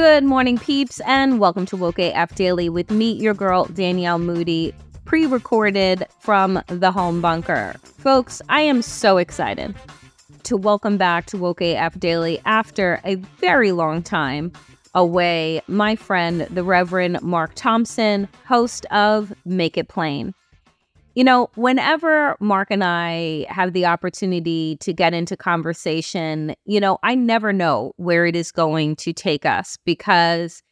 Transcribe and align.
Good 0.00 0.24
morning, 0.24 0.56
peeps, 0.56 0.98
and 1.00 1.38
welcome 1.38 1.66
to 1.66 1.76
Woke 1.76 1.98
AF 1.98 2.34
Daily 2.34 2.70
with 2.70 2.90
me, 2.90 3.12
your 3.12 3.34
girl, 3.34 3.66
Danielle 3.66 4.18
Moody, 4.18 4.72
pre 5.04 5.26
recorded 5.26 6.06
from 6.20 6.62
the 6.68 6.90
home 6.90 7.20
bunker. 7.20 7.76
Folks, 7.84 8.40
I 8.48 8.62
am 8.62 8.80
so 8.80 9.18
excited 9.18 9.74
to 10.44 10.56
welcome 10.56 10.96
back 10.96 11.26
to 11.26 11.36
Woke 11.36 11.60
AF 11.60 12.00
Daily 12.00 12.40
after 12.46 13.02
a 13.04 13.16
very 13.16 13.72
long 13.72 14.02
time 14.02 14.52
away 14.94 15.60
my 15.66 15.96
friend, 15.96 16.46
the 16.48 16.64
Reverend 16.64 17.20
Mark 17.20 17.52
Thompson, 17.54 18.26
host 18.46 18.86
of 18.86 19.34
Make 19.44 19.76
It 19.76 19.90
Plain. 19.90 20.32
You 21.20 21.24
know, 21.24 21.50
whenever 21.54 22.34
Mark 22.40 22.68
and 22.70 22.82
I 22.82 23.44
have 23.50 23.74
the 23.74 23.84
opportunity 23.84 24.78
to 24.80 24.94
get 24.94 25.12
into 25.12 25.36
conversation, 25.36 26.54
you 26.64 26.80
know, 26.80 26.96
I 27.02 27.14
never 27.14 27.52
know 27.52 27.92
where 27.98 28.24
it 28.24 28.34
is 28.34 28.50
going 28.50 28.96
to 28.96 29.12
take 29.12 29.44
us 29.44 29.76
because 29.84 30.62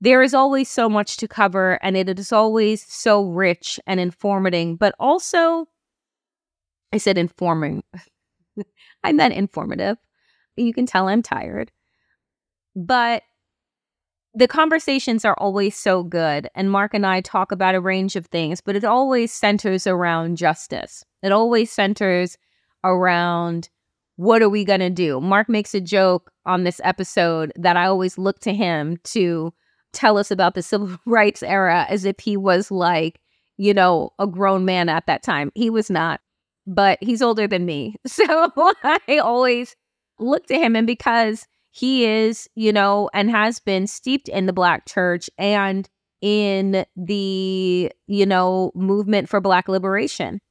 there 0.00 0.22
is 0.22 0.34
always 0.34 0.68
so 0.68 0.88
much 0.88 1.16
to 1.16 1.26
cover 1.26 1.80
and 1.82 1.96
it 1.96 2.16
is 2.16 2.30
always 2.30 2.86
so 2.86 3.24
rich 3.24 3.80
and 3.84 3.98
informative, 3.98 4.78
but 4.78 4.94
also, 5.00 5.66
I 6.92 6.98
said 6.98 7.18
informing. 7.18 7.82
I 9.02 9.10
meant 9.10 9.34
informative. 9.34 9.96
You 10.54 10.72
can 10.72 10.86
tell 10.86 11.08
I'm 11.08 11.22
tired. 11.22 11.72
But 12.76 13.24
the 14.34 14.48
conversations 14.48 15.24
are 15.24 15.34
always 15.38 15.76
so 15.76 16.02
good. 16.02 16.48
And 16.54 16.70
Mark 16.70 16.94
and 16.94 17.06
I 17.06 17.20
talk 17.20 17.52
about 17.52 17.74
a 17.74 17.80
range 17.80 18.16
of 18.16 18.26
things, 18.26 18.60
but 18.60 18.76
it 18.76 18.84
always 18.84 19.32
centers 19.32 19.86
around 19.86 20.36
justice. 20.36 21.04
It 21.22 21.32
always 21.32 21.70
centers 21.70 22.38
around 22.82 23.68
what 24.16 24.42
are 24.42 24.48
we 24.48 24.64
going 24.64 24.80
to 24.80 24.90
do? 24.90 25.20
Mark 25.20 25.48
makes 25.48 25.74
a 25.74 25.80
joke 25.80 26.30
on 26.46 26.64
this 26.64 26.80
episode 26.84 27.52
that 27.56 27.76
I 27.76 27.86
always 27.86 28.18
look 28.18 28.40
to 28.40 28.54
him 28.54 28.98
to 29.04 29.52
tell 29.92 30.18
us 30.18 30.30
about 30.30 30.54
the 30.54 30.62
civil 30.62 30.96
rights 31.06 31.42
era 31.42 31.86
as 31.88 32.04
if 32.04 32.18
he 32.20 32.36
was 32.36 32.70
like, 32.70 33.20
you 33.58 33.74
know, 33.74 34.10
a 34.18 34.26
grown 34.26 34.64
man 34.64 34.88
at 34.88 35.06
that 35.06 35.22
time. 35.22 35.52
He 35.54 35.70
was 35.70 35.90
not, 35.90 36.20
but 36.66 36.98
he's 37.02 37.22
older 37.22 37.46
than 37.46 37.66
me. 37.66 37.96
So 38.06 38.50
I 38.84 39.18
always 39.18 39.76
look 40.18 40.46
to 40.46 40.54
him. 40.58 40.74
And 40.76 40.86
because 40.86 41.46
he 41.74 42.04
is, 42.04 42.50
you 42.54 42.70
know, 42.70 43.08
and 43.14 43.30
has 43.30 43.58
been 43.58 43.86
steeped 43.86 44.28
in 44.28 44.44
the 44.44 44.52
Black 44.52 44.86
church 44.86 45.30
and 45.38 45.88
in 46.20 46.84
the, 46.96 47.90
you 48.06 48.26
know, 48.26 48.72
movement 48.74 49.30
for 49.30 49.40
Black 49.40 49.68
liberation. 49.68 50.42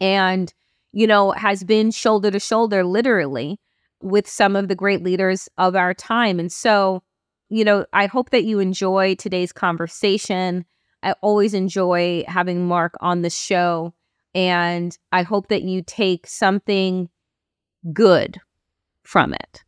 And, 0.00 0.52
you 0.92 1.06
know, 1.06 1.32
has 1.32 1.64
been 1.64 1.90
shoulder 1.90 2.30
to 2.30 2.40
shoulder, 2.40 2.82
literally, 2.82 3.60
with 4.00 4.26
some 4.26 4.56
of 4.56 4.68
the 4.68 4.74
great 4.74 5.02
leaders 5.02 5.50
of 5.58 5.76
our 5.76 5.92
time. 5.92 6.40
And 6.40 6.50
so, 6.50 7.02
you 7.50 7.62
know, 7.62 7.84
I 7.92 8.06
hope 8.06 8.30
that 8.30 8.44
you 8.44 8.58
enjoy 8.58 9.16
today's 9.16 9.52
conversation. 9.52 10.64
I 11.02 11.12
always 11.20 11.52
enjoy 11.52 12.24
having 12.26 12.66
Mark 12.66 12.94
on 13.02 13.20
the 13.20 13.30
show. 13.30 13.92
And 14.34 14.96
I 15.12 15.24
hope 15.24 15.48
that 15.48 15.62
you 15.62 15.82
take 15.82 16.26
something 16.26 17.10
good 17.92 18.40
from 19.02 19.34
it. 19.34 19.62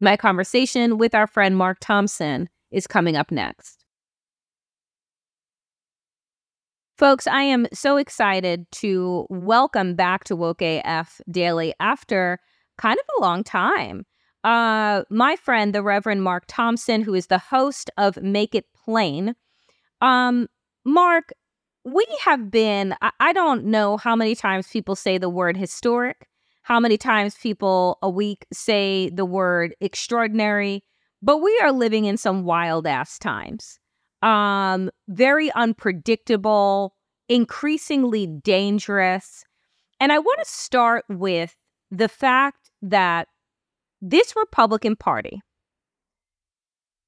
My 0.00 0.16
conversation 0.16 0.96
with 0.96 1.14
our 1.14 1.26
friend 1.26 1.56
Mark 1.56 1.78
Thompson 1.80 2.48
is 2.70 2.86
coming 2.86 3.16
up 3.16 3.30
next. 3.30 3.84
Folks, 6.96 7.26
I 7.26 7.42
am 7.42 7.66
so 7.72 7.98
excited 7.98 8.70
to 8.72 9.26
welcome 9.28 9.94
back 9.94 10.24
to 10.24 10.36
Woke 10.36 10.62
AF 10.62 11.20
Daily 11.30 11.74
after 11.80 12.38
kind 12.78 12.98
of 12.98 13.04
a 13.18 13.22
long 13.22 13.44
time. 13.44 14.06
Uh, 14.42 15.02
my 15.10 15.36
friend, 15.36 15.74
the 15.74 15.82
Reverend 15.82 16.22
Mark 16.22 16.44
Thompson, 16.48 17.02
who 17.02 17.12
is 17.12 17.26
the 17.26 17.38
host 17.38 17.90
of 17.98 18.16
Make 18.22 18.54
It 18.54 18.64
Plain. 18.74 19.34
Um, 20.00 20.46
Mark, 20.86 21.32
we 21.84 22.06
have 22.24 22.50
been, 22.50 22.94
I, 23.02 23.10
I 23.20 23.32
don't 23.34 23.66
know 23.66 23.98
how 23.98 24.16
many 24.16 24.34
times 24.34 24.68
people 24.68 24.96
say 24.96 25.18
the 25.18 25.28
word 25.28 25.58
historic 25.58 26.29
how 26.70 26.78
many 26.78 26.96
times 26.96 27.34
people 27.34 27.98
a 28.00 28.08
week 28.08 28.46
say 28.52 29.10
the 29.12 29.24
word 29.24 29.74
extraordinary, 29.80 30.84
but 31.20 31.38
we 31.38 31.58
are 31.64 31.72
living 31.72 32.04
in 32.04 32.16
some 32.16 32.44
wild 32.44 32.86
ass 32.86 33.18
times. 33.18 33.80
Um, 34.22 34.88
very 35.08 35.50
unpredictable, 35.50 36.94
increasingly 37.28 38.28
dangerous. 38.28 39.42
And 39.98 40.12
I 40.12 40.20
want 40.20 40.38
to 40.38 40.48
start 40.48 41.04
with 41.08 41.56
the 41.90 42.08
fact 42.08 42.70
that 42.82 43.26
this 44.00 44.36
Republican 44.36 44.94
Party, 44.94 45.40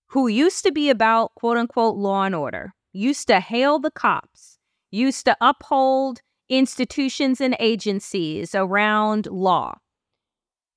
who 0.09 0.27
used 0.27 0.65
to 0.65 0.73
be 0.73 0.91
about 0.91 1.37
quote 1.37 1.57
unquote 1.57 1.95
law 1.95 2.25
and 2.25 2.35
order, 2.35 2.75
used 2.93 3.29
to 3.29 3.39
hail 3.39 3.79
the 3.79 3.93
cops, 3.93 4.59
used 4.91 5.25
to 5.27 5.37
uphold 5.41 6.21
institutions 6.59 7.41
and 7.41 7.57
agencies 7.59 8.55
around 8.55 9.27
law 9.27 9.75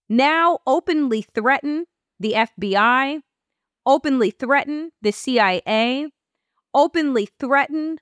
now 0.10 0.60
openly 0.68 1.24
threaten 1.33 1.86
the 2.19 2.33
FBI, 2.33 3.22
openly 3.86 4.31
threaten 4.31 4.92
the 5.01 5.12
CIA, 5.12 6.10
openly 6.74 7.27
threaten 7.39 7.98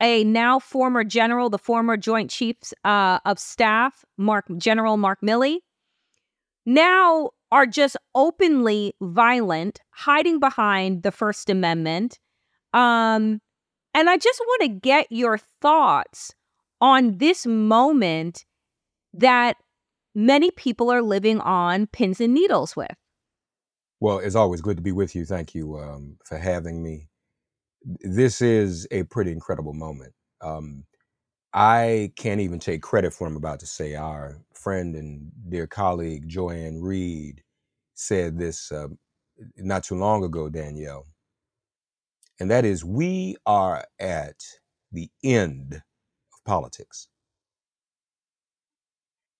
a 0.00 0.24
now 0.24 0.58
former 0.58 1.04
general, 1.04 1.48
the 1.48 1.58
former 1.58 1.96
Joint 1.96 2.30
Chiefs 2.30 2.74
uh, 2.84 3.20
of 3.24 3.38
Staff, 3.38 4.04
Mark 4.18 4.46
General 4.58 4.96
Mark 4.96 5.20
Milley, 5.22 5.58
now 6.66 7.30
are 7.52 7.66
just 7.66 7.96
openly 8.14 8.94
violent, 9.00 9.80
hiding 9.90 10.40
behind 10.40 11.04
the 11.04 11.12
First 11.12 11.48
Amendment. 11.48 12.18
Um, 12.72 13.40
and 13.94 14.10
I 14.10 14.16
just 14.16 14.40
want 14.40 14.62
to 14.62 14.68
get 14.68 15.06
your 15.10 15.38
thoughts 15.62 16.34
on 16.80 17.18
this 17.18 17.46
moment 17.46 18.44
that 19.12 19.56
many 20.14 20.50
people 20.50 20.90
are 20.90 21.02
living 21.02 21.40
on 21.40 21.86
pins 21.86 22.20
and 22.20 22.34
needles 22.34 22.76
with. 22.76 22.94
Well, 24.00 24.18
it's 24.18 24.34
always 24.34 24.60
good 24.60 24.76
to 24.76 24.82
be 24.82 24.92
with 24.92 25.14
you. 25.14 25.24
Thank 25.24 25.54
you 25.54 25.78
um, 25.78 26.18
for 26.24 26.38
having 26.38 26.82
me. 26.82 27.08
this 28.00 28.40
is 28.40 28.86
a 28.90 29.04
pretty 29.04 29.32
incredible 29.32 29.74
moment. 29.74 30.12
Um, 30.40 30.84
I 31.52 32.12
can't 32.16 32.40
even 32.40 32.58
take 32.58 32.82
credit 32.82 33.12
for 33.12 33.24
what 33.24 33.30
I'm 33.30 33.36
about 33.36 33.60
to 33.60 33.66
say. 33.66 33.94
Our 33.94 34.40
friend 34.54 34.96
and 34.96 35.30
dear 35.48 35.66
colleague 35.66 36.28
Joy-Ann 36.28 36.80
Reid, 36.82 37.42
said 37.94 38.38
this 38.38 38.72
uh, 38.72 38.88
not 39.56 39.84
too 39.84 39.94
long 39.94 40.24
ago, 40.24 40.48
Danielle, 40.48 41.06
and 42.40 42.50
that 42.50 42.64
is 42.64 42.84
we 42.84 43.36
are 43.46 43.84
at 44.00 44.36
the 44.90 45.08
end 45.22 45.82
politics. 46.44 47.08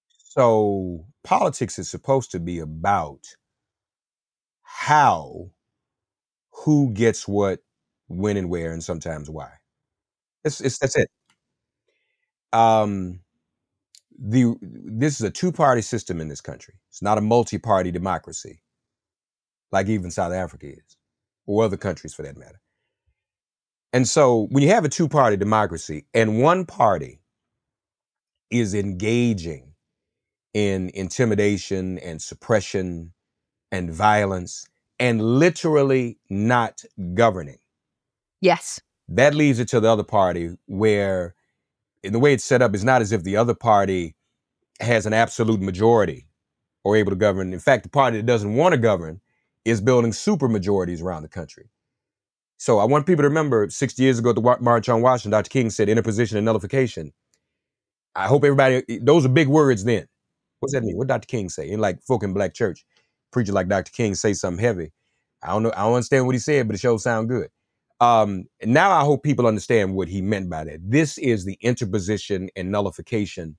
So 0.08 1.06
politics 1.22 1.78
is 1.78 1.88
supposed 1.88 2.32
to 2.32 2.40
be 2.40 2.58
about 2.58 3.20
how, 4.62 5.50
who 6.64 6.92
gets 6.92 7.28
what, 7.28 7.60
when 8.08 8.36
and 8.36 8.50
where, 8.50 8.72
and 8.72 8.82
sometimes 8.82 9.30
why. 9.30 9.50
It's, 10.44 10.60
it's 10.60 10.78
that's 10.78 10.96
it. 10.96 11.08
Um, 12.52 13.20
the 14.18 14.54
this 14.62 15.14
is 15.14 15.22
a 15.22 15.30
two-party 15.30 15.82
system 15.82 16.20
in 16.20 16.28
this 16.28 16.40
country. 16.40 16.74
It's 16.90 17.02
not 17.02 17.18
a 17.18 17.22
multi-party 17.22 17.90
democracy, 17.90 18.62
like 19.72 19.88
even 19.88 20.10
South 20.10 20.32
Africa 20.32 20.68
is, 20.68 20.96
or 21.46 21.64
other 21.64 21.76
countries 21.76 22.14
for 22.14 22.22
that 22.22 22.36
matter. 22.36 22.60
And 23.94 24.08
so, 24.08 24.48
when 24.50 24.64
you 24.64 24.70
have 24.70 24.84
a 24.84 24.88
two-party 24.88 25.36
democracy 25.36 26.04
and 26.12 26.42
one 26.42 26.66
party 26.66 27.20
is 28.50 28.74
engaging 28.74 29.72
in 30.52 30.90
intimidation 30.94 31.98
and 31.98 32.20
suppression 32.20 33.12
and 33.70 33.92
violence 33.92 34.66
and 34.98 35.22
literally 35.22 36.18
not 36.28 36.82
governing. 37.14 37.58
Yes. 38.40 38.80
That 39.08 39.32
leaves 39.32 39.60
it 39.60 39.68
to 39.68 39.78
the 39.78 39.88
other 39.88 40.02
party 40.02 40.56
where 40.66 41.36
in 42.02 42.12
the 42.12 42.18
way 42.18 42.32
it's 42.32 42.44
set 42.44 42.62
up 42.62 42.74
is 42.74 42.82
not 42.82 43.00
as 43.00 43.12
if 43.12 43.22
the 43.22 43.36
other 43.36 43.54
party 43.54 44.16
has 44.80 45.06
an 45.06 45.12
absolute 45.12 45.60
majority 45.60 46.26
or 46.82 46.96
able 46.96 47.10
to 47.10 47.16
govern. 47.16 47.52
In 47.52 47.60
fact, 47.60 47.84
the 47.84 47.90
party 47.90 48.16
that 48.16 48.26
doesn't 48.26 48.54
want 48.54 48.72
to 48.72 48.78
govern 48.78 49.20
is 49.64 49.80
building 49.80 50.12
super 50.12 50.48
majorities 50.48 51.00
around 51.00 51.22
the 51.22 51.28
country. 51.28 51.70
So 52.64 52.78
I 52.78 52.86
want 52.86 53.04
people 53.04 53.24
to 53.24 53.28
remember 53.28 53.68
60 53.68 54.02
years 54.02 54.18
ago 54.18 54.30
at 54.30 54.36
the 54.36 54.56
March 54.62 54.88
on 54.88 55.02
Washington, 55.02 55.32
Dr. 55.32 55.50
King 55.50 55.68
said 55.68 55.90
interposition 55.90 56.38
and 56.38 56.46
nullification. 56.46 57.12
I 58.14 58.26
hope 58.26 58.42
everybody, 58.42 58.82
those 59.02 59.26
are 59.26 59.28
big 59.28 59.48
words 59.48 59.84
then. 59.84 60.06
What's 60.60 60.72
that 60.72 60.82
mean? 60.82 60.96
What 60.96 61.08
Dr. 61.08 61.26
King 61.26 61.50
say? 61.50 61.68
In 61.68 61.78
like 61.80 62.02
folk 62.04 62.22
in 62.22 62.32
black 62.32 62.54
church, 62.54 62.86
preacher 63.30 63.52
like 63.52 63.68
Dr. 63.68 63.92
King 63.92 64.14
say 64.14 64.32
something 64.32 64.64
heavy. 64.64 64.92
I 65.42 65.48
don't 65.48 65.62
know. 65.62 65.72
I 65.76 65.82
don't 65.82 65.92
understand 65.92 66.24
what 66.24 66.34
he 66.34 66.38
said, 66.38 66.66
but 66.66 66.74
it 66.74 66.78
sure 66.78 66.98
sound 66.98 67.28
good. 67.28 67.50
Um, 68.00 68.46
now 68.64 68.92
I 68.92 69.04
hope 69.04 69.22
people 69.24 69.46
understand 69.46 69.94
what 69.94 70.08
he 70.08 70.22
meant 70.22 70.48
by 70.48 70.64
that. 70.64 70.80
This 70.82 71.18
is 71.18 71.44
the 71.44 71.58
interposition 71.60 72.48
and 72.56 72.72
nullification 72.72 73.58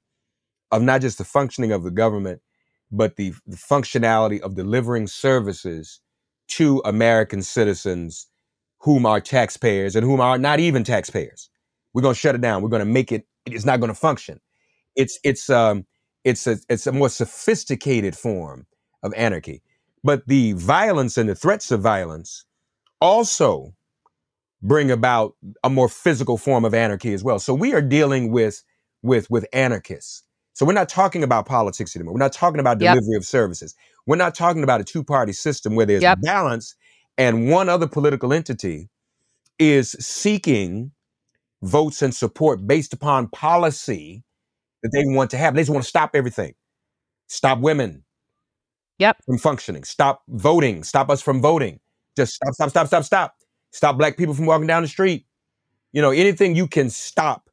of 0.71 0.81
not 0.81 1.01
just 1.01 1.19
the 1.19 1.25
functioning 1.25 1.71
of 1.71 1.83
the 1.83 1.91
government, 1.91 2.41
but 2.89 3.17
the, 3.17 3.35
the 3.45 3.55
functionality 3.55 4.41
of 4.41 4.55
delivering 4.55 5.05
services 5.05 6.01
to 6.47 6.81
American 6.85 7.43
citizens 7.43 8.29
whom 8.79 9.05
are 9.05 9.19
taxpayers 9.19 9.95
and 9.95 10.05
whom 10.05 10.21
are 10.21 10.37
not 10.37 10.59
even 10.59 10.83
taxpayers. 10.83 11.49
We're 11.93 12.01
going 12.01 12.13
to 12.13 12.19
shut 12.19 12.35
it 12.35 12.41
down. 12.41 12.61
We're 12.61 12.69
going 12.69 12.85
to 12.85 12.91
make 12.91 13.11
it. 13.11 13.25
It's 13.45 13.65
not 13.65 13.79
going 13.79 13.91
to 13.91 13.99
function. 13.99 14.39
It's 14.95 15.19
it's 15.23 15.49
um 15.49 15.85
it's 16.23 16.47
a 16.47 16.57
it's 16.69 16.87
a 16.87 16.91
more 16.91 17.09
sophisticated 17.09 18.15
form 18.15 18.65
of 19.03 19.13
anarchy. 19.15 19.61
But 20.03 20.27
the 20.27 20.53
violence 20.53 21.17
and 21.17 21.29
the 21.29 21.35
threats 21.35 21.71
of 21.71 21.81
violence 21.81 22.45
also 23.01 23.73
bring 24.61 24.89
about 24.91 25.35
a 25.63 25.69
more 25.69 25.89
physical 25.89 26.37
form 26.37 26.65
of 26.65 26.73
anarchy 26.73 27.13
as 27.13 27.23
well. 27.23 27.39
So 27.39 27.53
we 27.53 27.73
are 27.73 27.81
dealing 27.81 28.31
with 28.31 28.63
with 29.01 29.29
with 29.29 29.45
anarchists. 29.53 30.23
So 30.53 30.65
we're 30.65 30.73
not 30.73 30.89
talking 30.89 31.21
about 31.21 31.45
politics 31.45 31.95
anymore. 31.95 32.13
We're 32.13 32.19
not 32.19 32.31
talking 32.33 32.61
about 32.61 32.79
delivery 32.79 33.11
yep. 33.11 33.19
of 33.19 33.25
services. 33.25 33.75
We're 34.05 34.15
not 34.15 34.35
talking 34.35 34.63
about 34.63 34.79
a 34.79 34.85
two-party 34.85 35.33
system 35.33 35.75
where 35.75 35.85
there's 35.85 36.01
yep. 36.01 36.19
balance 36.21 36.75
and 37.17 37.49
one 37.49 37.69
other 37.69 37.87
political 37.87 38.33
entity 38.33 38.89
is 39.59 39.91
seeking 39.99 40.91
votes 41.61 42.01
and 42.01 42.13
support 42.13 42.65
based 42.67 42.93
upon 42.93 43.27
policy 43.29 44.23
that 44.83 44.89
they 44.93 45.03
want 45.05 45.31
to 45.31 45.37
have. 45.37 45.55
They 45.55 45.61
just 45.61 45.71
want 45.71 45.83
to 45.83 45.89
stop 45.89 46.11
everything. 46.13 46.53
Stop 47.27 47.59
women. 47.59 48.03
Yep. 48.99 49.17
From 49.25 49.37
functioning. 49.37 49.83
Stop 49.83 50.23
voting. 50.27 50.83
Stop 50.83 51.09
us 51.09 51.21
from 51.21 51.41
voting. 51.41 51.79
Just 52.15 52.35
stop, 52.35 52.53
stop, 52.53 52.69
stop, 52.69 52.87
stop, 52.87 53.03
stop. 53.03 53.35
Stop 53.71 53.97
black 53.97 54.15
people 54.17 54.33
from 54.33 54.45
walking 54.45 54.67
down 54.67 54.83
the 54.83 54.87
street. 54.87 55.25
You 55.91 56.01
know, 56.01 56.11
anything 56.11 56.55
you 56.55 56.67
can 56.67 56.89
stop. 56.89 57.49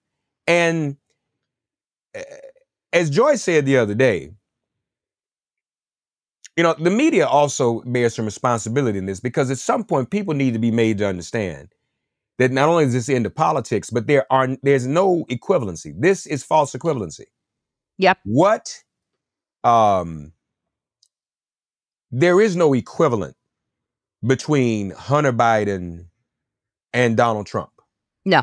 And 0.47 0.97
eh, 2.15 2.23
as 2.93 3.11
Joy 3.11 3.37
said 3.37 3.67
the 3.67 3.79
other 3.79 3.95
day, 3.95 4.33
you 6.57 6.63
know, 6.63 6.75
the 6.79 6.91
media 6.91 7.27
also 7.27 7.81
bears 7.87 8.15
some 8.15 8.25
responsibility 8.25 8.99
in 8.99 9.07
this 9.07 9.21
because 9.21 9.51
at 9.51 9.59
some 9.59 9.85
point 9.85 10.11
people 10.11 10.35
need 10.35 10.53
to 10.53 10.59
be 10.59 10.71
made 10.71 10.99
to 10.99 11.07
understand 11.07 11.69
that 12.39 12.51
not 12.51 12.69
only 12.69 12.85
is 12.85 12.93
this 12.93 13.09
into 13.09 13.31
politics, 13.31 13.91
but 13.91 14.07
there 14.07 14.27
are 14.31 14.49
there's 14.63 14.87
no 14.87 15.25
equivalency. 15.31 15.95
This 15.99 16.27
is 16.27 16.43
false 16.43 16.73
equivalency. 16.73 17.27
Yep. 17.99 18.19
What 18.25 18.83
um 19.65 20.33
there 22.11 22.41
is 22.41 22.57
no 22.57 22.75
equivalent 22.75 23.37
between 24.27 24.91
Hunter 24.91 25.33
Biden 25.33 26.07
and 26.93 27.17
Donald 27.17 27.47
Trump. 27.47 27.71
No. 28.25 28.43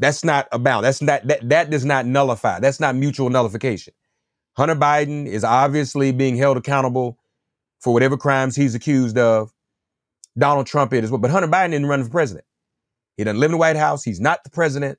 That's 0.00 0.24
not 0.24 0.48
about. 0.50 0.80
That's 0.80 1.02
not 1.02 1.26
that 1.28 1.48
that 1.48 1.70
does 1.70 1.84
not 1.84 2.06
nullify. 2.06 2.58
That's 2.58 2.80
not 2.80 2.96
mutual 2.96 3.30
nullification. 3.30 3.94
Hunter 4.60 4.76
Biden 4.76 5.26
is 5.26 5.42
obviously 5.42 6.12
being 6.12 6.36
held 6.36 6.58
accountable 6.58 7.18
for 7.78 7.94
whatever 7.94 8.18
crimes 8.18 8.54
he's 8.54 8.74
accused 8.74 9.16
of. 9.16 9.54
Donald 10.36 10.66
Trump 10.66 10.92
is 10.92 11.10
but 11.10 11.30
Hunter 11.30 11.48
Biden 11.48 11.70
didn't 11.70 11.86
run 11.86 12.04
for 12.04 12.10
president. 12.10 12.44
He 13.16 13.24
doesn't 13.24 13.40
live 13.40 13.48
in 13.48 13.52
the 13.52 13.58
White 13.58 13.76
House. 13.76 14.04
He's 14.04 14.20
not 14.20 14.44
the 14.44 14.50
president. 14.50 14.98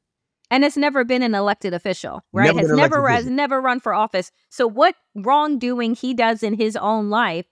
And 0.50 0.64
has 0.64 0.78
never 0.78 1.04
been 1.04 1.22
an 1.22 1.36
elected 1.36 1.76
official, 1.76 2.24
right? 2.34 2.56
Never 2.56 2.60
has 2.60 2.72
never 2.72 3.08
has 3.08 3.26
never 3.28 3.62
run 3.62 3.80
for 3.80 3.94
office. 3.94 4.32
So 4.50 4.66
what 4.66 4.96
wrongdoing 5.14 5.94
he 5.94 6.16
does 6.16 6.42
in 6.42 6.56
his 6.56 6.76
own 6.76 7.12
life 7.12 7.46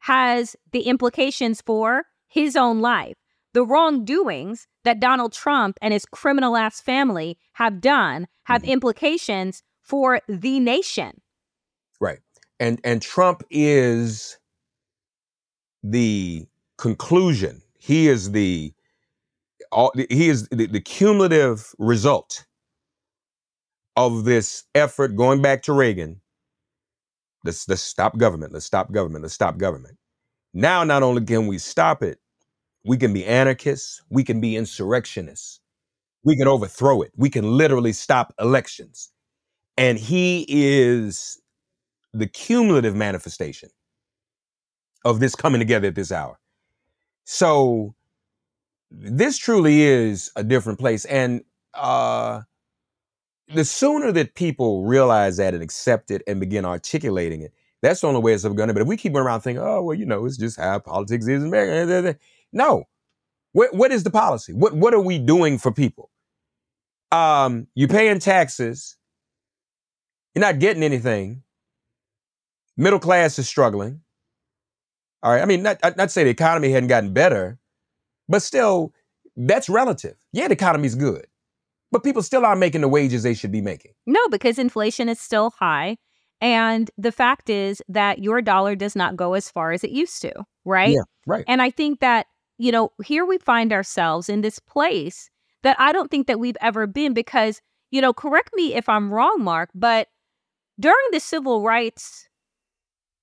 has 0.00 0.56
the 0.72 0.82
implications 0.82 1.60
for 1.60 2.02
his 2.26 2.56
own 2.56 2.80
life. 2.80 3.14
The 3.52 3.64
wrongdoings 3.64 4.66
that 4.82 4.98
Donald 4.98 5.32
Trump 5.32 5.78
and 5.80 5.92
his 5.92 6.04
criminal 6.04 6.56
ass 6.56 6.80
family 6.80 7.38
have 7.52 7.80
done 7.80 8.26
have 8.46 8.62
mm-hmm. 8.62 8.72
implications 8.72 9.62
for 9.84 10.20
the 10.26 10.58
nation. 10.58 11.20
And 12.60 12.80
and 12.84 13.02
Trump 13.02 13.42
is 13.50 14.38
the 15.82 16.46
conclusion. 16.78 17.62
He 17.78 18.08
is 18.08 18.32
the 18.32 18.72
all 19.72 19.92
he 19.96 20.28
is 20.28 20.48
the, 20.48 20.66
the 20.66 20.80
cumulative 20.80 21.74
result 21.78 22.46
of 23.96 24.24
this 24.24 24.64
effort 24.74 25.16
going 25.16 25.42
back 25.42 25.62
to 25.62 25.72
Reagan. 25.72 26.20
Let's, 27.44 27.68
let's 27.68 27.82
stop 27.82 28.16
government. 28.18 28.52
Let's 28.52 28.66
stop 28.66 28.90
government. 28.92 29.22
Let's 29.22 29.34
stop 29.34 29.58
government. 29.58 29.96
Now, 30.54 30.84
not 30.84 31.02
only 31.02 31.24
can 31.24 31.46
we 31.46 31.58
stop 31.58 32.02
it, 32.02 32.18
we 32.84 32.96
can 32.96 33.12
be 33.12 33.24
anarchists. 33.24 34.02
We 34.10 34.24
can 34.24 34.40
be 34.40 34.56
insurrectionists. 34.56 35.60
We 36.24 36.36
can 36.36 36.48
overthrow 36.48 37.02
it. 37.02 37.12
We 37.16 37.30
can 37.30 37.56
literally 37.56 37.92
stop 37.92 38.34
elections. 38.40 39.10
And 39.76 39.98
he 39.98 40.46
is 40.48 41.40
the 42.14 42.26
cumulative 42.26 42.94
manifestation 42.94 43.68
of 45.04 45.20
this 45.20 45.34
coming 45.34 45.58
together 45.58 45.88
at 45.88 45.94
this 45.94 46.12
hour. 46.12 46.38
So 47.24 47.94
this 48.90 49.36
truly 49.36 49.82
is 49.82 50.30
a 50.36 50.44
different 50.44 50.78
place. 50.78 51.04
And 51.06 51.42
uh, 51.74 52.42
the 53.48 53.64
sooner 53.64 54.12
that 54.12 54.34
people 54.34 54.84
realize 54.84 55.36
that 55.38 55.54
and 55.54 55.62
accept 55.62 56.10
it 56.10 56.22
and 56.26 56.40
begin 56.40 56.64
articulating 56.64 57.42
it, 57.42 57.52
that's 57.82 58.00
the 58.00 58.06
only 58.06 58.20
way 58.20 58.32
it's 58.32 58.44
ever 58.44 58.54
going 58.54 58.68
to. 58.68 58.74
But 58.74 58.82
if 58.82 58.88
we 58.88 58.96
keep 58.96 59.12
going 59.12 59.26
around 59.26 59.42
thinking, 59.42 59.62
oh, 59.62 59.82
well, 59.82 59.94
you 59.94 60.06
know, 60.06 60.24
it's 60.24 60.38
just 60.38 60.58
how 60.58 60.78
politics 60.78 61.26
is 61.26 61.42
in 61.42 61.48
America. 61.48 62.18
No. 62.52 62.84
What, 63.52 63.74
what 63.74 63.92
is 63.92 64.04
the 64.04 64.10
policy? 64.10 64.52
What, 64.52 64.74
what 64.74 64.94
are 64.94 65.00
we 65.00 65.18
doing 65.18 65.58
for 65.58 65.70
people? 65.70 66.10
Um, 67.12 67.66
you're 67.74 67.88
paying 67.88 68.18
taxes. 68.20 68.96
You're 70.34 70.40
not 70.40 70.58
getting 70.58 70.82
anything. 70.82 71.43
Middle 72.76 72.98
class 72.98 73.38
is 73.38 73.48
struggling. 73.48 74.00
All 75.22 75.32
right. 75.32 75.42
I 75.42 75.46
mean, 75.46 75.62
not, 75.62 75.78
not 75.96 76.10
say 76.10 76.24
the 76.24 76.30
economy 76.30 76.70
hadn't 76.70 76.88
gotten 76.88 77.12
better, 77.12 77.58
but 78.28 78.42
still, 78.42 78.92
that's 79.36 79.68
relative. 79.68 80.16
Yeah, 80.32 80.48
the 80.48 80.54
economy's 80.54 80.94
good, 80.94 81.26
but 81.90 82.04
people 82.04 82.22
still 82.22 82.44
aren't 82.44 82.60
making 82.60 82.82
the 82.82 82.88
wages 82.88 83.22
they 83.22 83.34
should 83.34 83.52
be 83.52 83.62
making. 83.62 83.92
No, 84.06 84.20
because 84.28 84.58
inflation 84.58 85.08
is 85.08 85.18
still 85.18 85.50
high. 85.58 85.96
And 86.40 86.90
the 86.98 87.12
fact 87.12 87.48
is 87.48 87.82
that 87.88 88.18
your 88.18 88.42
dollar 88.42 88.74
does 88.74 88.94
not 88.94 89.16
go 89.16 89.34
as 89.34 89.50
far 89.50 89.72
as 89.72 89.82
it 89.82 89.90
used 89.90 90.20
to, 90.22 90.44
right? 90.64 90.90
Yeah, 90.90 91.02
right. 91.26 91.44
And 91.48 91.62
I 91.62 91.70
think 91.70 92.00
that 92.00 92.26
you 92.58 92.72
know, 92.72 92.92
here 93.04 93.24
we 93.24 93.38
find 93.38 93.72
ourselves 93.72 94.28
in 94.28 94.40
this 94.40 94.58
place 94.58 95.30
that 95.62 95.76
I 95.78 95.92
don't 95.92 96.10
think 96.10 96.26
that 96.26 96.38
we've 96.38 96.56
ever 96.60 96.86
been 96.86 97.14
because, 97.14 97.60
you 97.90 98.00
know, 98.00 98.12
correct 98.12 98.50
me 98.54 98.74
if 98.74 98.88
I'm 98.88 99.12
wrong, 99.12 99.42
Mark, 99.42 99.70
but 99.74 100.08
during 100.78 101.06
the 101.10 101.20
civil 101.20 101.62
rights 101.62 102.28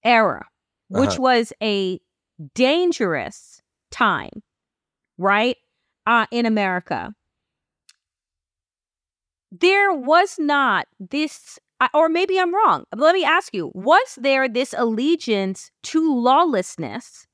era, 0.04 0.46
which 0.90 1.12
Uh-huh. 1.12 1.22
was 1.22 1.54
a 1.62 2.00
dangerous 2.56 3.62
time, 3.92 4.42
right? 5.18 5.58
Uh, 6.08 6.26
in 6.32 6.46
America, 6.46 7.14
there 9.52 9.92
was 9.94 10.40
not 10.40 10.88
this, 11.00 11.60
or 11.94 12.10
maybe 12.10 12.40
I'm 12.40 12.54
wrong. 12.54 12.86
Let 12.96 13.14
me 13.14 13.24
ask 13.24 13.54
you 13.54 13.72
was 13.74 14.18
there 14.18 14.48
this 14.48 14.74
allegiance 14.78 15.72
to 15.84 16.14
lawlessness 16.16 17.28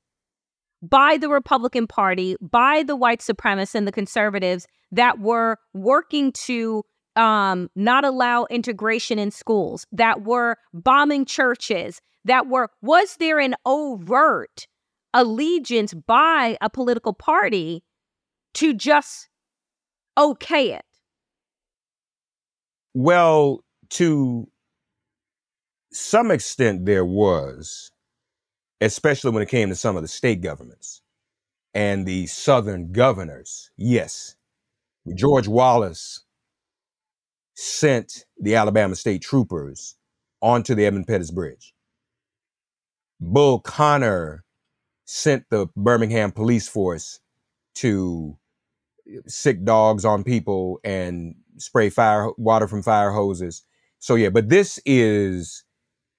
by 0.82 1.16
the 1.16 1.28
Republican 1.28 1.86
Party, 1.86 2.36
by 2.40 2.82
the 2.82 2.96
white 2.96 3.20
supremacists 3.20 3.74
and 3.74 3.86
the 3.86 3.92
conservatives 3.92 4.66
that 4.92 5.18
were 5.18 5.56
working 5.74 6.32
to 6.32 6.82
um, 7.16 7.68
not 7.74 8.04
allow 8.04 8.46
integration 8.50 9.18
in 9.18 9.30
schools, 9.30 9.86
that 9.90 10.22
were 10.22 10.56
bombing 10.72 11.24
churches, 11.24 12.00
that 12.28 12.46
were, 12.46 12.70
was 12.80 13.16
there 13.16 13.38
an 13.38 13.54
overt 13.66 14.66
allegiance 15.12 15.94
by 15.94 16.56
a 16.60 16.70
political 16.70 17.12
party 17.12 17.82
to 18.54 18.74
just 18.74 19.28
okay 20.16 20.72
it? 20.72 20.84
Well, 22.94 23.64
to 23.90 24.48
some 25.92 26.30
extent, 26.30 26.84
there 26.86 27.04
was, 27.04 27.90
especially 28.80 29.30
when 29.30 29.42
it 29.42 29.48
came 29.48 29.68
to 29.68 29.74
some 29.74 29.96
of 29.96 30.02
the 30.02 30.08
state 30.08 30.40
governments 30.40 31.02
and 31.74 32.06
the 32.06 32.26
southern 32.26 32.92
governors. 32.92 33.70
Yes, 33.76 34.36
George 35.14 35.48
Wallace 35.48 36.24
sent 37.54 38.24
the 38.38 38.54
Alabama 38.54 38.94
state 38.94 39.22
troopers 39.22 39.96
onto 40.40 40.74
the 40.74 40.86
Edmund 40.86 41.06
Pettus 41.06 41.30
Bridge. 41.30 41.74
Bull 43.20 43.60
Connor 43.60 44.44
sent 45.04 45.44
the 45.50 45.66
Birmingham 45.76 46.32
police 46.32 46.68
force 46.68 47.20
to 47.76 48.36
sic 49.26 49.64
dogs 49.64 50.04
on 50.04 50.22
people 50.22 50.80
and 50.84 51.34
spray 51.56 51.90
fire 51.90 52.30
water 52.36 52.68
from 52.68 52.82
fire 52.82 53.10
hoses. 53.10 53.62
So 53.98 54.14
yeah, 54.14 54.28
but 54.28 54.48
this 54.48 54.78
is 54.84 55.64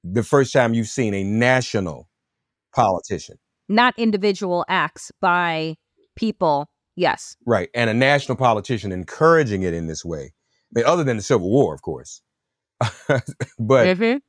the 0.03 0.23
first 0.23 0.51
time 0.53 0.73
you've 0.73 0.87
seen 0.87 1.13
a 1.13 1.23
national 1.23 2.09
politician, 2.73 3.37
Not 3.67 3.93
individual 3.97 4.65
acts 4.67 5.11
by 5.21 5.75
people. 6.15 6.69
Yes. 6.95 7.37
right, 7.45 7.69
and 7.73 7.89
a 7.89 7.93
national 7.93 8.35
politician 8.35 8.91
encouraging 8.91 9.63
it 9.63 9.73
in 9.73 9.87
this 9.87 10.03
way. 10.03 10.33
I 10.33 10.79
mean, 10.79 10.85
other 10.85 11.03
than 11.05 11.15
the 11.15 11.23
Civil 11.23 11.49
War, 11.49 11.73
of 11.73 11.81
course, 11.81 12.21
but 13.59 13.97
Mhm. 13.97 14.19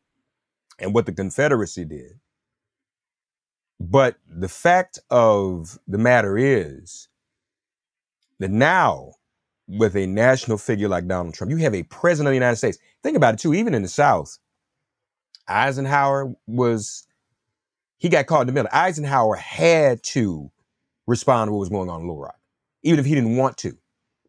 and 0.79 0.95
what 0.95 1.07
the 1.07 1.12
Confederacy 1.12 1.85
did. 1.85 2.21
But 3.81 4.17
the 4.29 4.49
fact 4.49 4.99
of 5.09 5.79
the 5.89 5.97
matter 5.97 6.37
is 6.37 7.09
that 8.39 8.51
now, 8.51 9.15
with 9.67 9.97
a 9.97 10.07
national 10.07 10.59
figure 10.59 10.89
like 10.89 11.07
Donald 11.07 11.35
Trump, 11.35 11.51
you 11.51 11.57
have 11.59 11.75
a 11.75 11.85
president 11.85 12.29
of 12.29 12.33
the 12.33 12.37
United 12.37 12.57
States. 12.57 12.79
Think 13.03 13.17
about 13.17 13.35
it 13.35 13.41
too, 13.41 13.55
even 13.55 13.73
in 13.73 13.83
the 13.83 13.89
South, 13.89 14.39
Eisenhower 15.49 16.35
was, 16.47 17.07
he 17.97 18.09
got 18.09 18.27
caught 18.27 18.43
in 18.43 18.47
the 18.49 18.53
middle. 18.53 18.71
Eisenhower 18.73 19.37
had 19.37 20.03
to 20.05 20.51
respond 21.07 21.49
to 21.49 21.53
what 21.53 21.61
was 21.61 21.69
going 21.71 21.89
on 21.89 22.03
in 22.03 22.07
Little 22.07 22.23
Rock, 22.23 22.39
even 22.83 23.01
if 23.01 23.07
he 23.07 23.15
didn't 23.15 23.37
want 23.37 23.57
to. 23.59 23.79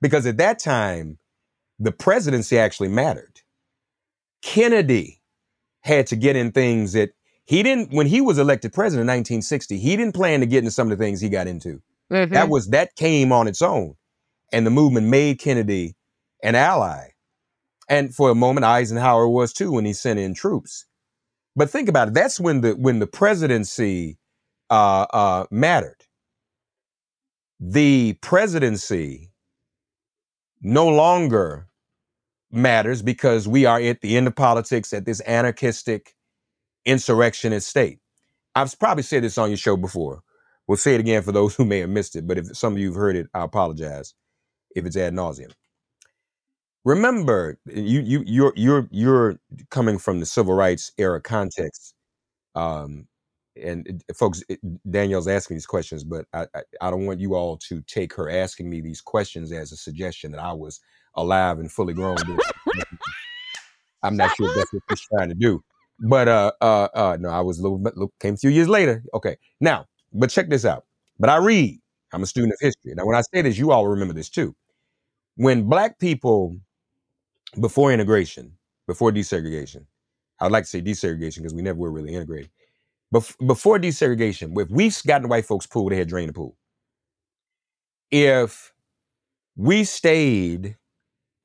Because 0.02 0.26
at 0.26 0.38
that 0.38 0.60
time, 0.60 1.18
the 1.78 1.92
presidency 1.92 2.58
actually 2.58 2.90
mattered. 2.90 3.42
Kennedy 4.42 5.22
had 5.82 6.08
to 6.08 6.16
get 6.16 6.36
in 6.36 6.52
things 6.52 6.94
that 6.94 7.12
he 7.46 7.64
didn't 7.64 7.92
when 7.92 8.08
he 8.08 8.22
was 8.22 8.38
elected 8.38 8.74
president 8.74 9.02
in 9.02 9.08
1960 9.08 9.78
he 9.80 9.96
didn't 9.98 10.16
plan 10.16 10.40
to 10.42 10.46
get 10.46 10.60
into 10.60 10.72
some 10.72 10.92
of 10.92 10.98
the 10.98 11.04
things 11.04 11.22
he 11.22 11.30
got 11.30 11.48
into. 11.48 11.82
That 12.34 12.50
was 12.50 12.68
that 12.70 12.96
came 12.96 13.32
on 13.32 13.48
its 13.48 13.62
own. 13.62 13.96
And 14.52 14.66
the 14.66 14.72
movement 14.72 15.08
made 15.08 15.40
kennedy 15.40 15.96
an 16.44 16.56
ally. 16.56 17.10
And 17.90 18.14
for 18.14 18.30
a 18.30 18.36
moment 18.36 18.66
eisenhower 18.66 19.28
was 19.28 19.54
too 19.54 19.72
when 19.74 19.86
he 19.86 19.94
sent 19.94 20.20
in 20.20 20.34
troops. 20.34 20.86
But 21.56 21.70
think 21.70 21.90
about 21.90 22.10
it 22.10 22.14
that's 22.14 22.40
when 22.40 22.62
the 22.62 22.72
when 22.74 23.00
the 23.00 23.08
presidency 23.08 24.18
uh 24.70 25.06
uh 25.12 25.46
mattered. 25.52 26.04
The 27.60 28.14
presidency 28.22 29.32
no 30.62 30.88
longer 30.88 31.68
matters 32.52 33.02
because 33.02 33.48
we 33.48 33.66
are 33.66 33.80
at 33.80 34.02
the 34.02 34.18
end 34.18 34.28
of 34.28 34.36
politics 34.36 34.94
at 34.94 35.06
this 35.06 35.22
anarchistic 35.22 36.14
insurrectionist 36.86 37.68
state. 37.68 38.00
I've 38.56 38.78
probably 38.80 39.04
said 39.04 39.24
this 39.24 39.38
on 39.38 39.50
your 39.50 39.58
show 39.58 39.78
before. 39.78 40.22
We'll 40.68 40.78
say 40.78 40.96
it 40.96 41.00
again 41.00 41.24
for 41.24 41.32
those 41.34 41.56
who 41.56 41.66
may 41.66 41.80
have 41.80 41.90
missed 41.90 42.16
it, 42.16 42.28
but 42.28 42.38
if 42.38 42.56
some 42.58 42.74
of 42.74 42.80
you 42.80 42.88
have 42.88 42.96
heard 42.96 43.16
it, 43.16 43.28
I 43.34 43.44
apologize 43.44 44.14
if 44.76 44.86
it's 44.86 44.98
ad 44.98 45.14
nauseum. 45.14 45.52
Remember, 46.84 47.60
you 47.68 48.02
you 48.02 48.24
you're 48.26 48.54
you're 48.56 48.88
you're 48.92 49.40
coming 49.70 50.00
from 50.00 50.20
the 50.20 50.26
civil 50.26 50.56
rights 50.56 50.92
era 50.98 51.22
context, 51.22 51.94
um, 52.56 53.08
and 53.62 54.04
uh, 54.10 54.14
folks, 54.16 54.44
Danielle's 54.90 55.28
asking 55.28 55.58
these 55.58 55.68
questions, 55.68 56.04
but 56.04 56.26
I, 56.34 56.48
I 56.56 56.62
I 56.82 56.92
don't 56.92 57.06
want 57.06 57.20
you 57.20 57.36
all 57.36 57.58
to 57.70 57.82
take 57.84 58.14
her 58.16 58.32
asking 58.32 58.70
me 58.70 58.82
these 58.82 59.02
questions 59.02 59.52
as 59.52 59.72
a 59.72 59.78
suggestion 59.78 60.32
that 60.32 60.42
I 60.42 60.54
was 60.54 60.80
alive 61.16 61.60
and 61.60 61.72
fully 61.72 61.94
grown. 61.94 62.18
I'm 64.04 64.18
not 64.18 64.36
sure 64.36 64.50
if 64.50 64.56
that's 64.56 64.74
what 64.74 64.84
she's 64.90 65.08
trying 65.08 65.30
to 65.30 65.36
do. 65.36 65.64
But 66.02 66.30
uh 66.30 66.54
uh 66.62 66.90
uh 66.96 67.18
no, 67.22 67.30
I 67.30 67.42
was 67.42 67.60
a 67.60 67.64
little, 67.64 67.80
bit- 67.80 67.96
came 68.22 68.36
a 68.36 68.38
few 68.38 68.52
years 68.52 68.70
later. 68.70 69.04
Okay. 69.16 69.38
Now, 69.62 69.88
but 70.14 70.32
check 70.32 70.50
this 70.50 70.66
out. 70.66 70.86
But 71.20 71.32
I 71.32 71.38
read. 71.38 71.80
I'm 72.14 72.24
a 72.24 72.28
student 72.28 72.54
of 72.54 72.60
history. 72.62 72.94
Now, 72.96 73.06
when 73.08 73.18
I 73.18 73.24
say 73.34 73.44
this, 73.44 73.58
you 73.60 73.72
all 73.72 73.88
remember 73.88 74.16
this 74.16 74.30
too. 74.30 74.56
When 75.38 75.64
black 75.70 76.00
people 76.00 76.58
before 77.60 77.92
integration, 77.92 78.54
before 78.88 79.12
desegregation, 79.12 79.86
I'd 80.40 80.52
like 80.52 80.66
to 80.66 80.70
say 80.70 80.82
desegregation 80.82 81.38
because 81.38 81.54
we 81.54 81.62
never 81.64 81.80
were 81.80 81.92
really 81.92 82.14
integrated. 82.16 82.52
Bef- 83.14 83.36
before 83.48 83.80
desegregation, 83.80 84.58
if 84.60 84.70
we 84.70 84.92
got 85.08 85.24
in 85.24 85.30
white 85.30 85.46
folks' 85.46 85.68
pool, 85.68 85.90
they 85.90 85.98
had 85.98 86.10
drained 86.10 86.30
the 86.30 86.34
pool. 86.34 86.58
If 88.12 88.74
we 89.56 89.84
stayed 89.84 90.78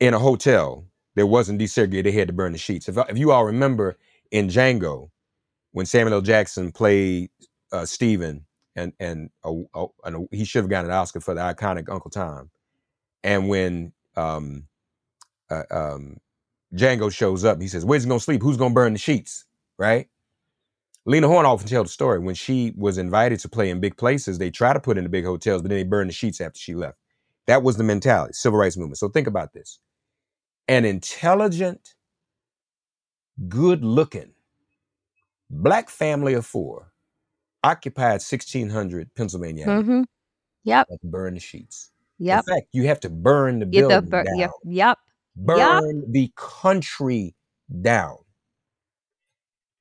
in 0.01 0.15
a 0.15 0.19
hotel 0.19 0.87
that 1.17 1.27
wasn't 1.27 1.61
desegregated, 1.61 2.05
they 2.05 2.13
had 2.13 2.29
to 2.29 2.35
burn 2.35 2.53
the 2.53 2.59
sheets. 2.59 2.89
If, 2.89 2.99
if 3.09 3.19
you 3.19 3.33
all 3.33 3.45
remember 3.45 3.99
in 4.31 4.49
Django, 4.49 5.11
when 5.73 5.87
Samuel 5.87 6.15
L. 6.15 6.21
Jackson 6.23 6.73
played 6.73 7.31
uh, 7.73 7.85
Stephen, 7.87 8.47
and 8.77 8.93
and, 9.01 9.31
uh, 9.45 9.55
uh, 9.75 9.87
and 10.05 10.17
uh, 10.17 10.21
he 10.31 10.45
should 10.45 10.65
have 10.65 10.71
gotten 10.71 10.91
an 10.91 10.97
Oscar 10.97 11.21
for 11.21 11.35
the 11.35 11.41
iconic 11.41 11.91
Uncle 11.91 12.11
Tom, 12.11 12.51
and 13.25 13.49
when 13.49 13.93
um, 14.17 14.67
uh, 15.51 15.65
um, 15.71 16.19
Django 16.75 17.13
shows 17.13 17.45
up, 17.45 17.61
he 17.61 17.69
says, 17.69 17.85
"Where's 17.85 18.05
he 18.05 18.09
gonna 18.09 18.21
sleep? 18.21 18.43
Who's 18.43 18.57
gonna 18.57 18.75
burn 18.75 18.93
the 18.95 18.99
sheets?" 18.99 19.45
Right? 19.79 20.09
Lena 21.07 21.29
Horne 21.29 21.47
often 21.47 21.69
tells 21.69 21.89
the 21.89 21.93
story 21.93 22.19
when 22.19 22.35
she 22.35 22.73
was 22.77 22.99
invited 22.99 23.41
to 23.41 23.49
play 23.49 23.71
in 23.71 23.81
big 23.81 23.97
places. 23.97 24.39
They 24.39 24.51
try 24.51 24.73
to 24.73 24.81
put 24.81 24.99
in 24.99 25.05
the 25.05 25.11
big 25.11 25.25
hotels, 25.25 25.63
but 25.63 25.69
then 25.69 25.79
they 25.79 25.85
burn 25.85 26.09
the 26.09 26.13
sheets 26.13 26.41
after 26.41 26.59
she 26.59 26.75
left. 26.75 26.99
That 27.47 27.63
was 27.63 27.77
the 27.77 27.85
mentality, 27.85 28.35
civil 28.35 28.59
rights 28.59 28.77
movement. 28.77 28.99
So 28.99 29.09
think 29.09 29.29
about 29.29 29.53
this: 29.55 29.81
an 30.69 30.85
intelligent, 30.87 31.96
good-looking 33.49 34.33
black 35.51 35.89
family 35.91 36.35
of 36.35 36.45
four 36.47 36.93
occupied 37.63 38.21
1600 38.23 39.15
Pennsylvania 39.15 39.67
Mm-hmm. 39.67 40.03
Yep. 40.65 40.89
burn 41.05 41.35
the 41.35 41.41
sheets. 41.41 41.91
Yep. 42.19 42.45
In 42.49 42.55
fact, 42.55 42.67
you 42.73 42.87
have 42.89 43.01
to 43.01 43.11
burn 43.11 43.61
the 43.61 43.67
Get 43.67 43.83
the 43.83 43.89
building 43.89 44.11
bur- 44.11 44.25
down. 44.25 44.39
yep. 44.39 44.51
Yep. 44.65 44.99
Burn 45.37 46.05
the 46.11 46.33
country 46.37 47.35
down. 47.83 48.17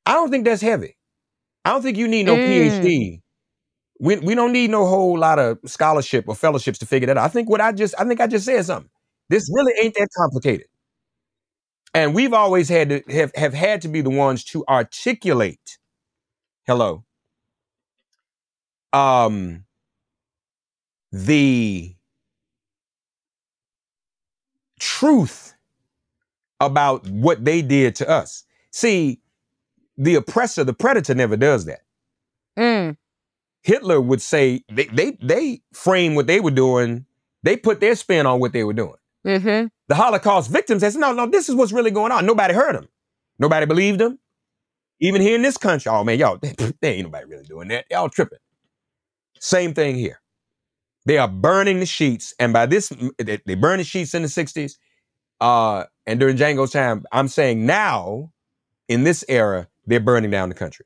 I 0.06 0.14
don't 0.14 0.30
think 0.30 0.46
that's 0.46 0.62
heavy. 0.62 0.98
I 1.64 1.72
don't 1.72 1.82
think 1.82 1.98
you 1.98 2.08
need 2.08 2.26
no 2.28 2.36
Mm. 2.36 2.46
PhD. 2.48 3.22
We, 4.00 4.18
we 4.18 4.36
don't 4.36 4.52
need 4.52 4.70
no 4.70 4.86
whole 4.86 5.18
lot 5.18 5.40
of 5.40 5.58
scholarship 5.66 6.26
or 6.28 6.36
fellowships 6.36 6.78
to 6.80 6.86
figure 6.86 7.08
that 7.08 7.18
out. 7.18 7.24
I 7.26 7.30
think 7.30 7.50
what 7.50 7.62
I 7.62 7.72
just 7.72 7.96
I 7.98 8.04
think 8.06 8.20
I 8.22 8.28
just 8.28 8.46
said 8.46 8.64
something. 8.66 8.90
This 9.30 9.50
really 9.56 9.74
ain't 9.82 9.96
that 9.96 10.10
complicated. 10.18 10.68
And 11.96 12.14
we've 12.14 12.34
always 12.34 12.68
had 12.68 12.90
to 12.90 13.04
have, 13.10 13.32
have 13.36 13.54
had 13.54 13.82
to 13.84 13.88
be 13.88 14.02
the 14.02 14.10
ones 14.10 14.44
to 14.46 14.66
articulate. 14.68 15.78
Hello. 16.68 17.06
Um 18.92 19.64
the 21.14 21.96
truth 24.78 25.54
about 26.60 27.08
what 27.08 27.46
they 27.46 27.62
did 27.62 27.96
to 27.96 28.10
us. 28.10 28.44
See, 28.72 29.22
the 29.98 30.16
oppressor, 30.16 30.66
the 30.66 30.74
predator 30.74 31.16
never 31.16 31.38
does 31.38 31.64
that. 31.66 31.82
Mm. 32.60 32.98
Hitler 33.64 34.02
would 34.02 34.22
say 34.22 34.66
they 34.70 34.86
they 34.88 35.12
they 35.22 35.62
frame 35.72 36.16
what 36.16 36.28
they 36.28 36.42
were 36.42 36.52
doing. 36.52 37.06
They 37.44 37.56
put 37.56 37.80
their 37.80 37.96
spin 37.96 38.26
on 38.26 38.42
what 38.42 38.52
they 38.52 38.66
were 38.66 38.74
doing. 38.74 38.98
Mm-hmm. 39.26 39.68
The 39.88 39.96
Holocaust 39.96 40.52
victims 40.52 40.82
says, 40.82 40.96
no, 40.96 41.12
no, 41.12 41.26
this 41.26 41.50
is 41.50 41.56
what's 41.56 41.72
really 41.72 41.92
going 41.92 42.12
on. 42.12 42.26
Nobody 42.26 42.54
heard 42.54 42.76
them. 42.76 42.88
Nobody 43.40 43.66
believed 43.66 44.00
them. 44.00 44.20
Even 45.02 45.22
here 45.22 45.36
in 45.36 45.42
this 45.42 45.58
country, 45.58 45.90
oh 45.92 46.04
man, 46.04 46.18
y'all, 46.18 46.38
they, 46.82 46.94
ain't 46.94 47.08
nobody 47.08 47.26
really 47.26 47.44
doing 47.44 47.68
that. 47.68 47.86
Y'all 47.92 48.10
tripping. 48.10 48.40
Same 49.40 49.74
thing 49.74 49.96
here. 49.96 50.22
They 51.06 51.18
are 51.18 51.28
burning 51.28 51.80
the 51.80 51.86
sheets, 51.86 52.34
and 52.40 52.54
by 52.54 52.66
this, 52.66 52.92
they, 53.20 53.40
they 53.46 53.56
burn 53.56 53.78
the 53.78 53.84
sheets 53.84 54.16
in 54.16 54.24
the 54.24 54.28
'60s, 54.28 54.78
uh, 55.40 55.84
and 56.08 56.20
during 56.20 56.36
Django's 56.38 56.72
time. 56.72 57.04
I'm 57.12 57.28
saying 57.28 57.64
now, 57.66 58.32
in 58.88 59.04
this 59.04 59.24
era, 59.28 59.68
they're 59.86 60.00
burning 60.00 60.32
down 60.32 60.50
the 60.50 60.56
country. 60.56 60.86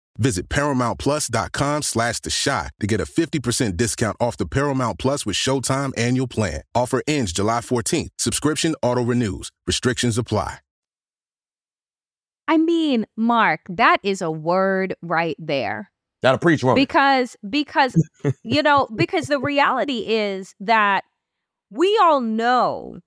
Visit 0.17 0.49
ParamountPlus.com 0.49 1.81
slash 1.83 2.19
The 2.19 2.29
Chi 2.31 2.69
to 2.79 2.87
get 2.87 3.01
a 3.01 3.05
50% 3.05 3.77
discount 3.77 4.17
off 4.19 4.37
the 4.37 4.45
Paramount 4.45 4.99
Plus 4.99 5.25
with 5.25 5.35
Showtime 5.35 5.91
annual 5.97 6.27
plan. 6.27 6.61
Offer 6.75 7.01
ends 7.07 7.33
July 7.33 7.59
14th. 7.59 8.09
Subscription 8.17 8.75
auto-renews. 8.81 9.51
Restrictions 9.65 10.17
apply. 10.17 10.59
I 12.47 12.57
mean, 12.57 13.05
Mark, 13.15 13.61
that 13.69 13.99
is 14.03 14.21
a 14.21 14.29
word 14.29 14.93
right 15.01 15.37
there. 15.39 15.89
That'll 16.21 16.37
preach 16.37 16.63
woman. 16.63 16.75
Because, 16.75 17.37
because, 17.49 17.95
you 18.43 18.61
know, 18.61 18.89
because 18.95 19.27
the 19.27 19.39
reality 19.39 20.05
is 20.07 20.53
that 20.59 21.05
we 21.69 21.97
all 22.01 22.19
know, 22.19 22.99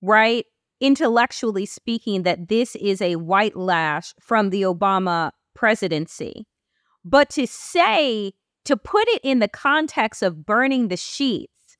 right, 0.00 0.46
intellectually 0.80 1.66
speaking, 1.66 2.22
that 2.22 2.48
this 2.48 2.74
is 2.76 3.02
a 3.02 3.16
white 3.16 3.56
lash 3.56 4.14
from 4.20 4.50
the 4.50 4.62
Obama 4.62 5.32
presidency. 5.58 6.46
But 7.04 7.30
to 7.30 7.44
say, 7.44 8.32
to 8.64 8.76
put 8.76 9.08
it 9.08 9.20
in 9.24 9.40
the 9.40 9.48
context 9.48 10.22
of 10.22 10.46
burning 10.46 10.86
the 10.86 10.96
sheets 10.96 11.76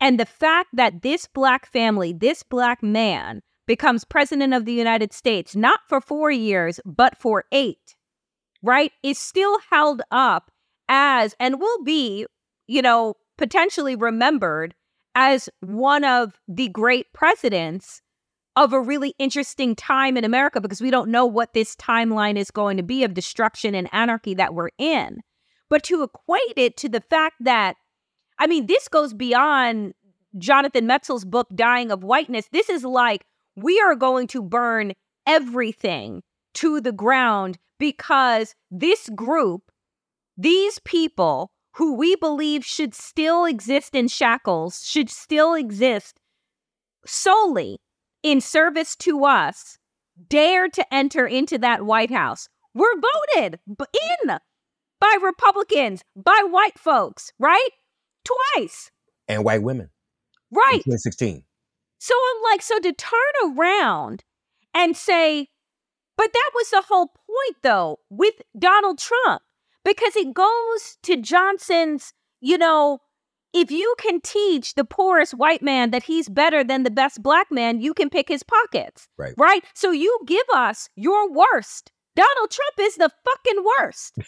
and 0.00 0.18
the 0.18 0.24
fact 0.24 0.70
that 0.72 1.02
this 1.02 1.26
black 1.26 1.66
family, 1.66 2.14
this 2.14 2.42
black 2.42 2.82
man, 2.82 3.42
becomes 3.66 4.04
president 4.04 4.54
of 4.54 4.64
the 4.64 4.72
United 4.72 5.12
States, 5.12 5.54
not 5.54 5.80
for 5.86 6.00
four 6.00 6.30
years, 6.30 6.80
but 6.86 7.14
for 7.18 7.44
eight, 7.52 7.94
right, 8.62 8.92
is 9.02 9.18
still 9.18 9.58
held 9.70 10.00
up 10.10 10.50
as 10.88 11.36
and 11.38 11.60
will 11.60 11.84
be, 11.84 12.26
you 12.66 12.80
know, 12.80 13.14
potentially 13.36 13.96
remembered 13.96 14.74
as 15.14 15.50
one 15.60 16.04
of 16.04 16.40
the 16.48 16.68
great 16.68 17.12
presidents 17.12 18.00
of 18.56 18.72
a 18.72 18.80
really 18.80 19.14
interesting 19.18 19.74
time 19.74 20.16
in 20.16 20.24
America 20.24 20.60
because 20.60 20.80
we 20.80 20.90
don't 20.90 21.10
know 21.10 21.26
what 21.26 21.54
this 21.54 21.74
timeline 21.76 22.36
is 22.36 22.50
going 22.50 22.76
to 22.76 22.82
be 22.82 23.04
of 23.04 23.14
destruction 23.14 23.74
and 23.74 23.88
anarchy 23.92 24.34
that 24.34 24.54
we're 24.54 24.70
in. 24.78 25.20
But 25.68 25.82
to 25.84 26.02
equate 26.02 26.56
it 26.56 26.76
to 26.78 26.88
the 26.88 27.00
fact 27.00 27.36
that, 27.40 27.76
I 28.38 28.46
mean, 28.46 28.66
this 28.66 28.88
goes 28.88 29.12
beyond 29.12 29.94
Jonathan 30.38 30.86
Metzl's 30.86 31.24
book, 31.24 31.48
Dying 31.54 31.90
of 31.90 32.04
Whiteness. 32.04 32.48
This 32.52 32.68
is 32.68 32.84
like, 32.84 33.24
we 33.56 33.80
are 33.80 33.96
going 33.96 34.26
to 34.28 34.42
burn 34.42 34.92
everything 35.26 36.22
to 36.54 36.80
the 36.80 36.92
ground 36.92 37.58
because 37.78 38.54
this 38.70 39.08
group, 39.10 39.70
these 40.36 40.78
people 40.80 41.50
who 41.74 41.94
we 41.94 42.14
believe 42.16 42.64
should 42.64 42.94
still 42.94 43.44
exist 43.44 43.94
in 43.94 44.06
shackles, 44.06 44.84
should 44.84 45.10
still 45.10 45.54
exist 45.54 46.20
solely 47.04 47.80
in 48.24 48.40
service 48.40 48.96
to 48.96 49.24
us 49.24 49.78
dared 50.28 50.72
to 50.72 50.94
enter 50.94 51.26
into 51.26 51.58
that 51.58 51.84
White 51.84 52.10
House 52.10 52.48
were 52.74 53.00
voted 53.36 53.60
in 53.68 54.38
by 55.00 55.16
Republicans, 55.22 56.02
by 56.16 56.42
white 56.48 56.78
folks, 56.78 57.32
right? 57.38 57.68
Twice. 58.24 58.90
And 59.28 59.44
white 59.44 59.62
women. 59.62 59.90
Right. 60.50 60.78
2016. 60.78 61.44
So 61.98 62.14
I'm 62.14 62.42
like, 62.50 62.62
so 62.62 62.78
to 62.80 62.92
turn 62.92 63.56
around 63.56 64.24
and 64.72 64.96
say, 64.96 65.48
but 66.16 66.32
that 66.32 66.50
was 66.54 66.70
the 66.70 66.82
whole 66.88 67.08
point, 67.08 67.56
though, 67.62 67.98
with 68.08 68.34
Donald 68.58 68.98
Trump, 68.98 69.42
because 69.84 70.16
it 70.16 70.32
goes 70.32 70.96
to 71.02 71.16
Johnson's, 71.16 72.12
you 72.40 72.56
know, 72.56 73.00
if 73.54 73.70
you 73.70 73.94
can 73.98 74.20
teach 74.20 74.74
the 74.74 74.84
poorest 74.84 75.32
white 75.32 75.62
man 75.62 75.92
that 75.92 76.02
he's 76.02 76.28
better 76.28 76.64
than 76.64 76.82
the 76.82 76.90
best 76.90 77.22
black 77.22 77.46
man, 77.52 77.80
you 77.80 77.94
can 77.94 78.10
pick 78.10 78.28
his 78.28 78.42
pockets. 78.42 79.08
Right. 79.16 79.32
Right? 79.38 79.64
So 79.74 79.92
you 79.92 80.18
give 80.26 80.46
us 80.52 80.88
your 80.96 81.30
worst. 81.32 81.92
Donald 82.16 82.50
Trump 82.50 82.74
is 82.80 82.96
the 82.96 83.10
fucking 83.24 83.64
worst. 83.64 84.18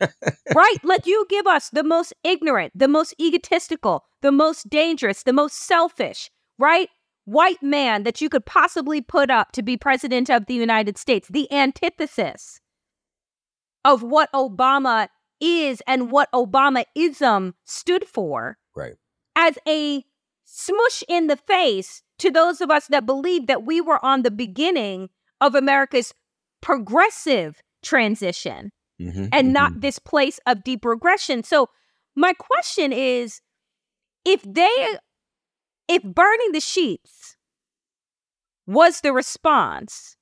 right? 0.54 0.76
Like 0.82 1.06
you 1.06 1.26
give 1.28 1.46
us 1.46 1.68
the 1.70 1.84
most 1.84 2.14
ignorant, 2.24 2.72
the 2.74 2.88
most 2.88 3.14
egotistical, 3.20 4.04
the 4.22 4.32
most 4.32 4.70
dangerous, 4.70 5.22
the 5.22 5.34
most 5.34 5.56
selfish, 5.56 6.30
right? 6.58 6.88
White 7.24 7.62
man 7.62 8.02
that 8.04 8.20
you 8.20 8.28
could 8.28 8.46
possibly 8.46 9.00
put 9.00 9.30
up 9.30 9.52
to 9.52 9.62
be 9.62 9.76
president 9.76 10.30
of 10.30 10.46
the 10.46 10.54
United 10.54 10.96
States, 10.96 11.28
the 11.28 11.50
antithesis 11.52 12.60
of 13.84 14.02
what 14.02 14.32
Obama 14.32 15.08
is 15.40 15.82
and 15.86 16.10
what 16.10 16.30
Obamaism 16.32 17.52
stood 17.64 18.06
for 18.06 18.56
right. 18.74 18.94
as 19.36 19.58
a 19.66 20.04
smush 20.44 21.02
in 21.08 21.26
the 21.26 21.36
face 21.36 22.02
to 22.18 22.30
those 22.30 22.60
of 22.60 22.70
us 22.70 22.86
that 22.88 23.06
believe 23.06 23.46
that 23.46 23.64
we 23.64 23.80
were 23.80 24.04
on 24.04 24.22
the 24.22 24.30
beginning 24.30 25.08
of 25.40 25.54
America's 25.54 26.14
progressive 26.60 27.60
transition 27.82 28.70
mm-hmm, 29.00 29.26
and 29.32 29.32
mm-hmm. 29.32 29.52
not 29.52 29.80
this 29.80 29.98
place 29.98 30.38
of 30.46 30.62
deep 30.62 30.84
regression. 30.84 31.42
So, 31.42 31.68
my 32.14 32.32
question 32.34 32.92
is 32.92 33.40
if 34.24 34.42
they, 34.42 34.98
if 35.88 36.02
burning 36.02 36.52
the 36.52 36.60
sheets 36.60 37.36
was 38.66 39.00
the 39.00 39.12
response, 39.12 40.16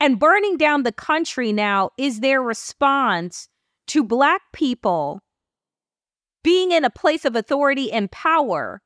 and 0.00 0.18
burning 0.18 0.56
down 0.56 0.82
the 0.82 0.92
country 0.92 1.52
now 1.52 1.90
is 1.98 2.20
their 2.20 2.42
response 2.42 3.48
to 3.88 4.04
Black 4.04 4.42
people 4.52 5.20
being 6.46 6.70
in 6.70 6.84
a 6.84 6.90
place 6.90 7.24
of 7.24 7.34
authority 7.34 7.90
and 7.90 8.08
power. 8.12 8.80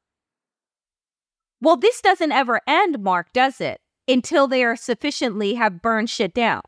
Well, 1.61 1.77
this 1.77 2.01
doesn't 2.01 2.33
ever 2.33 2.63
end, 2.67 2.99
Mark, 3.01 3.35
does 3.35 3.61
it? 3.61 3.83
Until 4.09 4.49
they 4.49 4.65
are 4.65 4.77
sufficiently 4.77 5.55
have 5.57 5.83
burned 5.83 6.09
shit 6.09 6.33
down. 6.33 6.63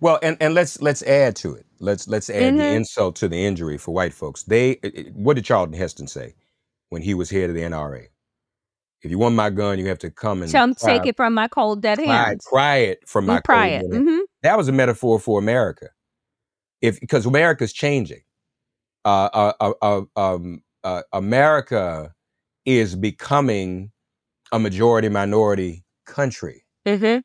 Well, 0.00 0.18
and, 0.22 0.38
and 0.40 0.54
let's 0.54 0.80
let's 0.80 1.02
add 1.02 1.36
to 1.36 1.52
it. 1.54 1.66
Let's 1.78 2.08
let's 2.08 2.30
add 2.30 2.54
Mhm. 2.54 2.58
the 2.58 2.74
insult 2.74 3.16
to 3.16 3.28
the 3.28 3.44
injury 3.44 3.76
for 3.76 3.92
white 3.92 4.14
folks. 4.14 4.44
They 4.44 4.80
what 5.12 5.34
did 5.34 5.44
Charlton 5.44 5.76
Heston 5.76 6.06
say? 6.08 6.34
when 6.90 7.02
he 7.02 7.12
was 7.12 7.28
head 7.30 7.50
of 7.50 7.56
the 7.56 7.62
NRA. 7.62 8.06
If 9.02 9.10
you 9.10 9.18
want 9.18 9.34
my 9.34 9.50
gun, 9.50 9.78
you 9.80 9.86
have 9.88 9.98
to 10.00 10.10
come 10.10 10.42
and 10.42 10.52
Come 10.52 10.74
pry- 10.76 10.98
take 10.98 11.06
it 11.08 11.16
from 11.16 11.34
my 11.34 11.48
cold 11.48 11.82
dead 11.82 11.98
pry, 11.98 12.28
hands. 12.28 12.46
pry 12.48 12.76
it 12.76 13.00
from 13.08 13.26
my 13.26 13.36
You 13.36 13.40
pry 13.42 13.70
cold 13.80 13.82
it. 13.82 13.88
dead 13.90 13.94
hand. 13.96 14.08
hmm 14.08 14.20
That 14.42 14.56
was 14.56 14.68
a 14.68 14.72
metaphor 14.72 15.18
for 15.18 15.38
America. 15.40 15.88
If 16.80 17.00
because 17.00 17.26
America's 17.26 17.72
changing. 17.72 18.20
Uh, 19.04 19.30
uh, 19.32 19.52
uh, 19.60 19.72
uh, 19.82 20.02
um, 20.16 20.62
uh, 20.84 21.02
America 21.12 22.14
is 22.66 22.96
becoming 22.96 23.90
a 24.52 24.58
majority 24.58 25.08
minority 25.08 25.84
country. 26.06 26.64
hmm 26.86 27.18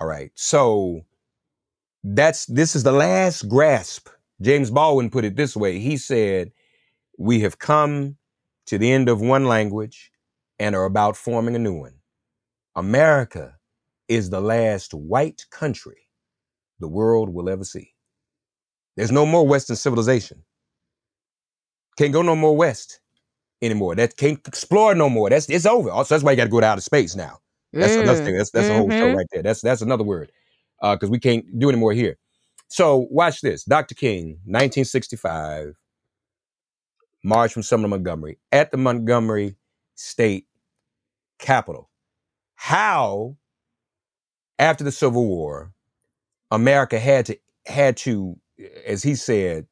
All 0.00 0.06
right. 0.06 0.30
So 0.34 1.02
that's 2.02 2.46
this 2.46 2.76
is 2.76 2.82
the 2.82 2.92
last 2.92 3.48
grasp. 3.48 4.08
James 4.40 4.70
Baldwin 4.70 5.10
put 5.10 5.24
it 5.24 5.36
this 5.36 5.56
way. 5.56 5.78
He 5.78 5.96
said, 5.96 6.52
"We 7.18 7.40
have 7.40 7.58
come 7.58 8.16
to 8.66 8.78
the 8.78 8.90
end 8.92 9.08
of 9.08 9.20
one 9.20 9.46
language 9.46 10.12
and 10.58 10.74
are 10.76 10.84
about 10.84 11.16
forming 11.16 11.56
a 11.56 11.58
new 11.60 11.74
one. 11.74 11.96
America 12.76 13.58
is 14.08 14.30
the 14.30 14.40
last 14.40 14.94
white 14.94 15.46
country 15.50 16.08
the 16.80 16.88
world 16.88 17.30
will 17.30 17.50
ever 17.50 17.64
see. 17.64 17.93
There's 18.96 19.12
no 19.12 19.26
more 19.26 19.46
Western 19.46 19.76
civilization. 19.76 20.44
Can't 21.98 22.12
go 22.12 22.22
no 22.22 22.36
more 22.36 22.56
west 22.56 23.00
anymore. 23.62 23.94
That 23.96 24.16
can't 24.16 24.40
explore 24.46 24.94
no 24.94 25.08
more. 25.10 25.30
That's 25.30 25.48
it's 25.48 25.66
over. 25.66 25.90
Also, 25.90 26.14
that's 26.14 26.24
why 26.24 26.32
you 26.32 26.36
got 26.36 26.44
to 26.44 26.50
go 26.50 26.60
to 26.60 26.66
outer 26.66 26.80
space 26.80 27.16
now. 27.16 27.38
That's 27.78 27.96
another 27.96 28.20
Mm. 28.20 28.24
thing. 28.24 28.36
That's 28.38 28.50
that's 28.50 28.68
a 28.68 28.74
whole 28.74 28.92
show 28.92 29.10
Mhm. 29.10 29.16
right 29.16 29.26
there. 29.32 29.42
That's 29.42 29.62
that's 29.62 29.82
another 29.82 30.04
word 30.04 30.32
because 30.82 31.10
we 31.10 31.18
can't 31.20 31.58
do 31.58 31.68
any 31.70 31.78
more 31.78 31.92
here. 31.92 32.16
So 32.68 33.06
watch 33.10 33.40
this. 33.42 33.64
Dr. 33.64 33.94
King, 33.94 34.40
1965, 34.46 35.74
march 37.24 37.52
from 37.52 37.62
Selma, 37.64 37.88
Montgomery, 37.88 38.38
at 38.52 38.70
the 38.72 38.78
Montgomery 38.78 39.56
State 39.96 40.46
Capitol. 41.38 41.90
How, 42.56 43.36
after 44.58 44.84
the 44.84 44.92
Civil 44.92 45.26
War, 45.26 45.72
America 46.50 46.98
had 46.98 47.26
to 47.26 47.38
had 47.66 47.96
to, 47.98 48.38
as 48.86 49.02
he 49.02 49.14
said, 49.14 49.66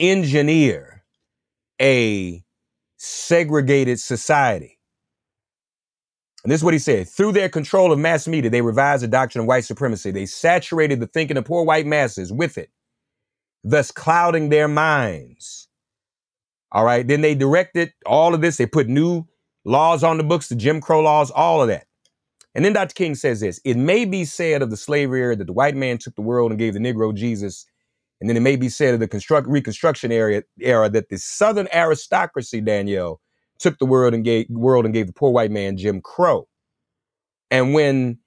engineer 0.00 1.04
a 1.80 2.44
segregated 2.96 4.00
society. 4.00 4.78
And 6.44 6.52
this 6.52 6.60
is 6.60 6.64
what 6.64 6.74
he 6.74 6.78
said. 6.78 7.08
Through 7.08 7.32
their 7.32 7.48
control 7.48 7.92
of 7.92 7.98
mass 7.98 8.28
media, 8.28 8.50
they 8.50 8.62
revised 8.62 9.02
the 9.02 9.08
doctrine 9.08 9.42
of 9.42 9.48
white 9.48 9.64
supremacy. 9.64 10.10
They 10.12 10.26
saturated 10.26 11.00
the 11.00 11.08
thinking 11.08 11.36
of 11.36 11.44
poor 11.44 11.64
white 11.64 11.86
masses 11.86 12.32
with 12.32 12.56
it, 12.56 12.70
thus 13.64 13.90
clouding 13.90 14.48
their 14.48 14.68
minds. 14.68 15.68
All 16.72 16.84
right. 16.84 17.06
Then 17.06 17.20
they 17.20 17.34
directed 17.34 17.92
all 18.04 18.34
of 18.34 18.40
this. 18.42 18.58
They 18.58 18.66
put 18.66 18.88
new 18.88 19.26
laws 19.64 20.04
on 20.04 20.18
the 20.18 20.24
books, 20.24 20.48
the 20.48 20.54
Jim 20.54 20.80
Crow 20.80 21.00
laws, 21.02 21.30
all 21.30 21.62
of 21.62 21.68
that. 21.68 21.86
And 22.54 22.64
then 22.64 22.72
Dr. 22.72 22.94
King 22.94 23.14
says 23.14 23.40
this 23.40 23.60
It 23.64 23.76
may 23.76 24.04
be 24.04 24.24
said 24.24 24.62
of 24.62 24.70
the 24.70 24.76
slavery 24.76 25.20
era 25.20 25.36
that 25.36 25.46
the 25.46 25.52
white 25.52 25.76
man 25.76 25.98
took 25.98 26.14
the 26.14 26.22
world 26.22 26.52
and 26.52 26.58
gave 26.58 26.74
the 26.74 26.80
Negro 26.80 27.14
Jesus. 27.14 27.66
And 28.20 28.30
then 28.30 28.36
it 28.36 28.40
may 28.40 28.56
be 28.56 28.68
said 28.68 28.94
of 28.94 29.00
the 29.00 29.08
construct, 29.08 29.46
Reconstruction 29.46 30.10
era, 30.10 30.42
era 30.60 30.88
that 30.88 31.10
the 31.10 31.18
Southern 31.18 31.68
aristocracy, 31.72 32.60
Danielle, 32.60 33.20
took 33.58 33.78
the 33.78 33.86
world 33.86 34.14
and 34.14 34.24
gave 34.24 34.48
world 34.48 34.84
and 34.84 34.94
gave 34.94 35.06
the 35.06 35.12
poor 35.12 35.30
white 35.30 35.50
man 35.50 35.76
Jim 35.76 36.00
Crow. 36.00 36.48
And 37.50 37.74
when 37.74 38.18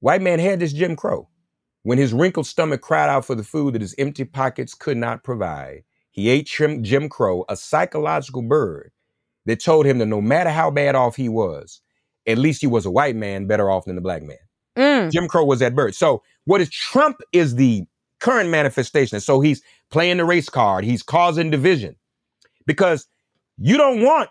white 0.00 0.22
man 0.22 0.38
had 0.38 0.60
this 0.60 0.72
Jim 0.72 0.96
Crow, 0.96 1.28
when 1.82 1.98
his 1.98 2.12
wrinkled 2.12 2.46
stomach 2.46 2.80
cried 2.80 3.08
out 3.08 3.24
for 3.24 3.34
the 3.34 3.44
food 3.44 3.74
that 3.74 3.82
his 3.82 3.94
empty 3.98 4.24
pockets 4.24 4.74
could 4.74 4.96
not 4.96 5.22
provide, 5.22 5.84
he 6.10 6.28
ate 6.28 6.46
Jim, 6.46 7.08
Crow, 7.08 7.44
a 7.48 7.56
psychological 7.56 8.42
bird 8.42 8.90
that 9.44 9.62
told 9.62 9.86
him 9.86 9.98
that 9.98 10.06
no 10.06 10.20
matter 10.20 10.50
how 10.50 10.70
bad 10.70 10.94
off 10.94 11.14
he 11.14 11.28
was, 11.28 11.80
at 12.26 12.38
least 12.38 12.60
he 12.60 12.66
was 12.66 12.86
a 12.86 12.90
white 12.90 13.14
man 13.14 13.46
better 13.46 13.70
off 13.70 13.84
than 13.84 13.94
the 13.94 14.00
black 14.00 14.22
man. 14.22 14.38
Mm. 14.76 15.12
Jim 15.12 15.28
Crow 15.28 15.44
was 15.44 15.60
that 15.60 15.74
bird. 15.74 15.94
So 15.94 16.22
what 16.44 16.60
is 16.60 16.70
Trump 16.70 17.20
is 17.32 17.54
the 17.54 17.84
current 18.20 18.50
manifestation. 18.50 19.20
So 19.20 19.40
he's 19.40 19.62
playing 19.90 20.16
the 20.18 20.24
race 20.24 20.48
card. 20.48 20.84
He's 20.84 21.02
causing 21.02 21.50
division 21.50 21.96
because 22.66 23.06
you 23.58 23.76
don't 23.76 24.02
want. 24.02 24.30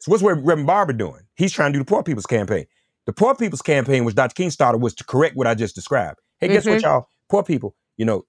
So 0.00 0.12
what's 0.12 0.22
Reverend 0.22 0.66
Barber 0.66 0.92
doing? 0.92 1.22
He's 1.36 1.52
trying 1.52 1.72
to 1.72 1.78
do 1.78 1.84
the 1.84 1.88
poor 1.88 2.02
people's 2.02 2.26
campaign. 2.26 2.66
The 3.06 3.12
poor 3.12 3.34
people's 3.34 3.62
campaign, 3.62 4.04
which 4.04 4.14
Dr. 4.14 4.34
King 4.34 4.50
started, 4.50 4.78
was 4.78 4.94
to 4.96 5.04
correct 5.04 5.34
what 5.36 5.46
I 5.46 5.54
just 5.54 5.74
described. 5.74 6.18
Hey, 6.40 6.48
guess 6.48 6.66
what, 6.66 6.78
Mhm. 6.78 6.82
y'all? 6.82 7.08
Poor 7.28 7.42
people, 7.42 7.74
you 7.96 8.04
know, 8.04 8.24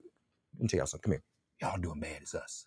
let 0.56 0.62
me 0.62 0.68
tell 0.68 0.78
y'all 0.80 0.88
something. 0.88 1.12
Come 1.12 1.12
here. 1.13 1.24
Y'all 1.62 1.80
doing 1.80 2.00
bad 2.00 2.22
as 2.24 2.34
us. 2.34 2.65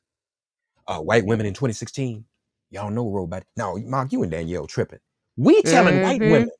Uh, 0.86 0.98
white 1.00 1.24
women 1.24 1.46
in 1.46 1.54
2016, 1.54 2.24
y'all 2.70 2.90
know 2.90 3.08
Roe 3.10 3.26
Biden. 3.26 3.44
No, 3.56 3.76
Mark, 3.78 4.12
you 4.12 4.22
and 4.22 4.30
Danielle 4.30 4.66
tripping. 4.66 4.98
We 5.36 5.62
telling 5.62 6.02
white 6.02 6.20
Mhm. 6.20 6.30
women, 6.30 6.50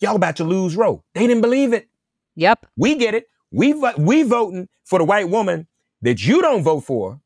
y'all 0.00 0.16
about 0.16 0.36
to 0.36 0.44
lose 0.44 0.76
Roe. 0.76 1.04
They 1.14 1.26
didn't 1.26 1.42
believe 1.42 1.72
it. 1.72 1.88
Yep. 2.36 2.66
We 2.76 2.96
get 2.96 3.14
it. 3.14 3.28
We 3.54 3.74
we 3.98 4.22
voting 4.24 4.68
for 4.84 4.98
the 4.98 5.04
white 5.04 5.28
woman 5.30 5.68
that 6.02 6.24
you 6.26 6.42
don't 6.42 6.62
vote 6.62 6.80
for 6.82 7.20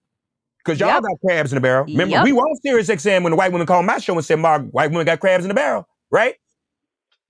because 0.58 0.80
y'all 0.80 0.90
Yep. 0.90 1.02
got 1.02 1.20
crabs 1.26 1.52
in 1.52 1.56
the 1.56 1.60
barrel. 1.62 1.86
Remember, 1.86 2.16
Yep. 2.16 2.24
we 2.24 2.32
were 2.32 2.42
on 2.42 2.56
Sirius 2.62 2.88
XM 2.90 3.22
when 3.24 3.32
the 3.32 3.36
white 3.36 3.52
woman 3.52 3.66
called 3.66 3.86
my 3.86 3.98
show 3.98 4.14
and 4.14 4.24
said, 4.24 4.38
"Mark, 4.40 4.66
white 4.70 4.90
women 4.90 5.06
got 5.06 5.20
crabs 5.20 5.44
in 5.44 5.48
the 5.48 5.54
barrel." 5.54 5.88
Right? 6.10 6.36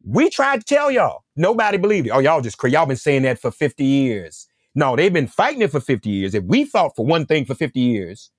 We 0.05 0.31
tried 0.31 0.61
to 0.61 0.65
tell 0.67 0.91
y'all. 0.91 1.25
Nobody 1.37 1.79
believed 1.79 2.07
it. 2.09 2.11
Oh, 2.11 2.21
y'all 2.21 2.41
just 2.41 2.59
cra- 2.59 2.71
y'all 2.71 2.87
been 2.87 2.97
saying 2.97 3.23
that 3.23 3.41
for 3.41 3.51
fifty 3.51 3.85
years. 3.85 4.49
No, 4.75 4.97
they've 4.97 5.13
been 5.13 5.27
fighting 5.29 5.63
it 5.63 5.71
for 5.73 5.81
fifty 5.81 6.11
years. 6.11 6.35
If 6.35 6.45
we 6.45 6.65
fought 6.65 6.95
for 6.97 7.07
one 7.07 7.27
thing 7.27 7.45
for 7.47 7.55
fifty 7.55 7.81
years, 7.81 8.31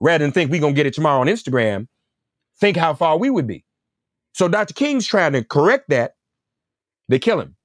rather 0.00 0.24
than 0.24 0.32
think 0.32 0.50
we're 0.50 0.60
gonna 0.60 0.74
get 0.74 0.86
it 0.86 0.94
tomorrow 0.94 1.20
on 1.20 1.26
Instagram, 1.28 1.88
think 2.60 2.76
how 2.76 2.94
far 2.94 3.18
we 3.18 3.30
would 3.30 3.46
be. 3.46 3.64
So 4.34 4.48
Dr. 4.48 4.74
King's 4.74 5.06
trying 5.06 5.32
to 5.34 5.44
correct 5.44 5.90
that. 5.90 6.14
They 7.08 7.18
kill 7.18 7.40
him. 7.40 7.56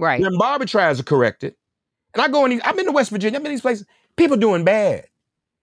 Right. 0.00 0.22
Then 0.22 0.36
Barber 0.38 0.64
tries 0.66 0.96
to 0.98 1.04
correct 1.04 1.44
it. 1.44 1.56
And 2.14 2.22
I 2.22 2.28
go 2.28 2.44
in 2.44 2.50
these, 2.50 2.60
I've 2.64 2.74
been 2.76 2.86
to 2.86 2.92
West 2.92 3.10
Virginia, 3.10 3.38
I've 3.38 3.42
been 3.42 3.52
in 3.52 3.56
these 3.56 3.62
places. 3.62 3.86
People 4.16 4.36
doing 4.36 4.64
bad. 4.64 5.06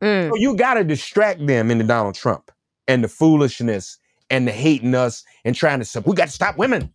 Mm. 0.02 0.30
So 0.30 0.36
you 0.38 0.56
gotta 0.56 0.84
distract 0.84 1.46
them 1.46 1.72
into 1.72 1.84
Donald 1.84 2.16
Trump 2.16 2.52
and 2.88 3.04
the 3.04 3.08
foolishness 3.08 3.98
and 4.30 4.48
the 4.48 4.52
hating 4.52 4.94
us 4.96 5.24
and 5.44 5.56
trying 5.56 5.80
to 5.80 5.86
sup- 5.86 6.06
we 6.06 6.16
got 6.16 6.28
to 6.28 6.34
stop 6.34 6.58
women. 6.58 6.94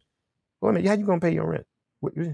Wait 0.61 0.71
a 0.71 0.73
minute, 0.73 0.89
how 0.89 0.95
you 0.95 1.05
gonna 1.05 1.21
pay 1.21 1.33
your 1.35 1.47
rent? 1.47 1.67
What- 2.01 2.17
No, 2.17 2.29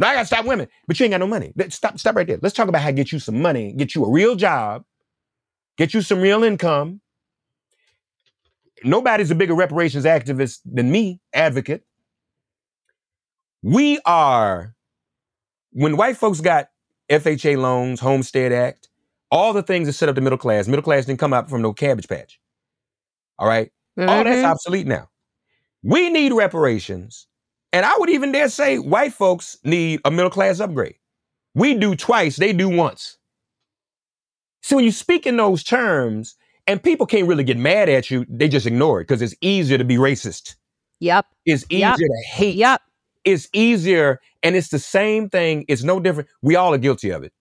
I 0.00 0.14
gotta 0.14 0.26
stop 0.26 0.46
women, 0.46 0.68
but 0.88 0.98
you 0.98 1.04
ain't 1.04 1.12
got 1.12 1.20
no 1.20 1.26
money. 1.26 1.52
Stop, 1.68 1.98
stop 1.98 2.16
right 2.16 2.26
there. 2.26 2.38
Let's 2.40 2.54
talk 2.54 2.68
about 2.68 2.80
how 2.80 2.88
to 2.88 2.94
get 2.94 3.12
you 3.12 3.18
some 3.18 3.42
money, 3.42 3.72
get 3.72 3.94
you 3.94 4.04
a 4.04 4.10
real 4.10 4.34
job, 4.34 4.84
get 5.76 5.92
you 5.92 6.00
some 6.00 6.20
real 6.20 6.42
income. 6.42 7.00
Nobody's 8.82 9.30
a 9.30 9.34
bigger 9.34 9.54
reparations 9.54 10.06
activist 10.06 10.60
than 10.64 10.90
me, 10.90 11.20
advocate. 11.34 11.82
We 13.62 14.00
are, 14.06 14.74
when 15.72 15.96
white 15.96 16.16
folks 16.16 16.40
got 16.40 16.68
FHA 17.10 17.56
loans, 17.58 18.00
Homestead 18.00 18.52
Act, 18.52 18.88
all 19.30 19.52
the 19.52 19.62
things 19.62 19.86
that 19.86 19.92
set 19.92 20.08
up 20.08 20.14
the 20.14 20.20
middle 20.20 20.38
class, 20.38 20.66
middle 20.66 20.82
class 20.82 21.04
didn't 21.06 21.20
come 21.20 21.32
out 21.32 21.50
from 21.50 21.62
no 21.62 21.72
cabbage 21.72 22.08
patch. 22.08 22.40
All 23.38 23.46
right? 23.46 23.70
All 23.98 24.06
that's 24.06 24.28
Mhm. 24.28 24.44
obsolete 24.50 24.86
now. 24.86 25.08
We 25.82 26.10
need 26.10 26.32
reparations. 26.32 27.26
And 27.72 27.86
I 27.86 27.96
would 27.98 28.10
even 28.10 28.32
dare 28.32 28.48
say 28.48 28.78
white 28.78 29.12
folks 29.12 29.58
need 29.62 30.00
a 30.04 30.10
middle 30.10 30.30
class 30.30 30.58
upgrade. 30.60 30.96
We 31.54 31.74
do 31.74 31.94
twice, 31.94 32.36
they 32.36 32.52
do 32.52 32.68
once. 32.68 33.18
So 34.62 34.76
when 34.76 34.84
you 34.84 34.92
speak 34.92 35.26
in 35.26 35.36
those 35.36 35.62
terms, 35.62 36.36
and 36.66 36.82
people 36.82 37.06
can't 37.06 37.26
really 37.26 37.44
get 37.44 37.56
mad 37.56 37.88
at 37.88 38.10
you, 38.10 38.26
they 38.28 38.48
just 38.48 38.66
ignore 38.66 39.00
it 39.00 39.04
because 39.04 39.22
it's 39.22 39.34
easier 39.40 39.78
to 39.78 39.84
be 39.84 39.96
racist. 39.96 40.56
Yep. 41.00 41.26
It's 41.46 41.64
easier 41.70 41.88
Yep. 41.88 41.96
to 41.96 42.22
hate. 42.32 42.54
Yep. 42.56 42.82
It's 43.24 43.48
easier, 43.52 44.20
and 44.42 44.56
it's 44.56 44.68
the 44.68 44.78
same 44.78 45.28
thing. 45.28 45.64
It's 45.68 45.82
no 45.82 46.00
different. 46.00 46.28
We 46.42 46.56
all 46.56 46.72
are 46.74 46.78
guilty 46.78 47.10
of 47.10 47.22
it. 47.22 47.32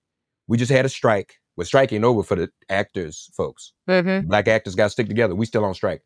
We 0.48 0.58
just 0.58 0.72
had 0.72 0.86
a 0.86 0.90
strike. 0.90 1.36
We're 1.56 1.66
striking 1.66 2.04
over 2.04 2.24
for 2.24 2.36
the 2.36 2.50
actors, 2.70 3.30
folks. 3.36 3.74
Mm-hmm. 3.90 4.28
Black 4.28 4.48
actors 4.48 4.76
got 4.76 4.86
to 4.86 4.90
stick 4.90 5.08
together. 5.08 5.36
We 5.36 5.46
still 5.46 5.66
on 5.66 5.74
strike. 5.74 6.02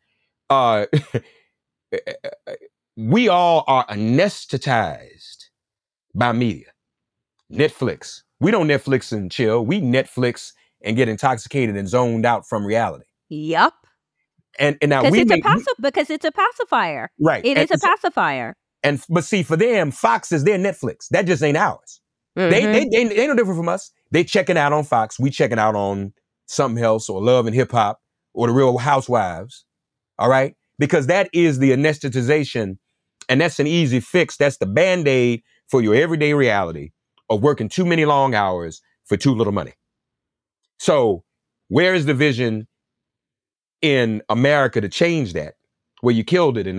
Uh, 0.50 0.86
we 2.96 3.28
all 3.28 3.64
are 3.66 3.86
anesthetized 3.86 5.44
by 6.14 6.32
media. 6.32 6.66
Netflix. 7.52 8.22
We 8.40 8.50
don't 8.50 8.66
Netflix 8.68 9.12
and 9.12 9.30
chill. 9.30 9.64
We 9.64 9.80
Netflix 9.80 10.52
and 10.82 10.96
get 10.96 11.08
intoxicated 11.08 11.76
and 11.76 11.88
zoned 11.88 12.26
out 12.26 12.48
from 12.48 12.66
reality. 12.66 13.04
Yep. 13.28 13.72
And 14.58 14.76
and 14.80 14.90
now 14.90 15.08
we 15.08 15.20
it's 15.20 15.30
a 15.30 15.34
make- 15.34 15.44
paci- 15.44 15.64
because 15.80 16.10
it's 16.10 16.24
a 16.24 16.32
pacifier. 16.32 17.10
right. 17.20 17.44
It 17.44 17.56
and 17.58 17.70
is 17.70 17.82
a 17.82 17.86
pacifier. 17.86 18.56
And 18.84 19.02
but 19.08 19.24
see, 19.24 19.42
for 19.42 19.56
them, 19.56 19.90
Fox 19.90 20.30
is 20.30 20.44
their 20.44 20.58
Netflix. 20.58 21.08
That 21.08 21.26
just 21.26 21.42
ain't 21.42 21.56
ours. 21.56 22.00
They, 22.36 22.62
Mhm. 22.62 22.72
they 22.72 23.04
they 23.04 23.14
they 23.14 23.26
no 23.26 23.34
different 23.34 23.58
from 23.58 23.68
us. 23.68 23.90
They 24.12 24.22
checking 24.24 24.56
out 24.56 24.72
on 24.72 24.84
Fox. 24.84 25.18
We 25.18 25.30
checking 25.30 25.58
out 25.58 25.74
on 25.74 26.12
something 26.46 26.82
else 26.84 27.08
or 27.08 27.22
Love 27.22 27.46
and 27.46 27.54
Hip 27.54 27.72
Hop 27.72 28.00
or 28.34 28.46
the 28.46 28.52
Real 28.52 28.78
Housewives. 28.78 29.64
All 30.18 30.28
right, 30.28 30.54
because 30.78 31.06
that 31.08 31.28
is 31.32 31.58
the 31.58 31.72
anesthetization, 31.72 32.78
and 33.28 33.40
that's 33.40 33.58
an 33.58 33.66
easy 33.66 33.98
fix. 33.98 34.36
That's 34.36 34.58
the 34.58 34.66
band 34.66 35.08
aid 35.08 35.42
for 35.68 35.80
your 35.82 35.94
everyday 35.96 36.34
reality 36.34 36.90
of 37.30 37.42
working 37.42 37.68
too 37.68 37.84
many 37.86 38.04
long 38.04 38.34
hours 38.34 38.80
for 39.06 39.16
too 39.16 39.34
little 39.34 39.52
money. 39.52 39.72
So, 40.78 41.24
where 41.68 41.94
is 41.94 42.04
the 42.06 42.14
vision 42.14 42.68
in 43.84 44.22
America 44.30 44.80
to 44.80 44.88
change 44.88 45.34
that. 45.34 45.54
Well, 46.02 46.14
you 46.14 46.24
killed 46.24 46.56
it 46.56 46.66
in 46.66 46.76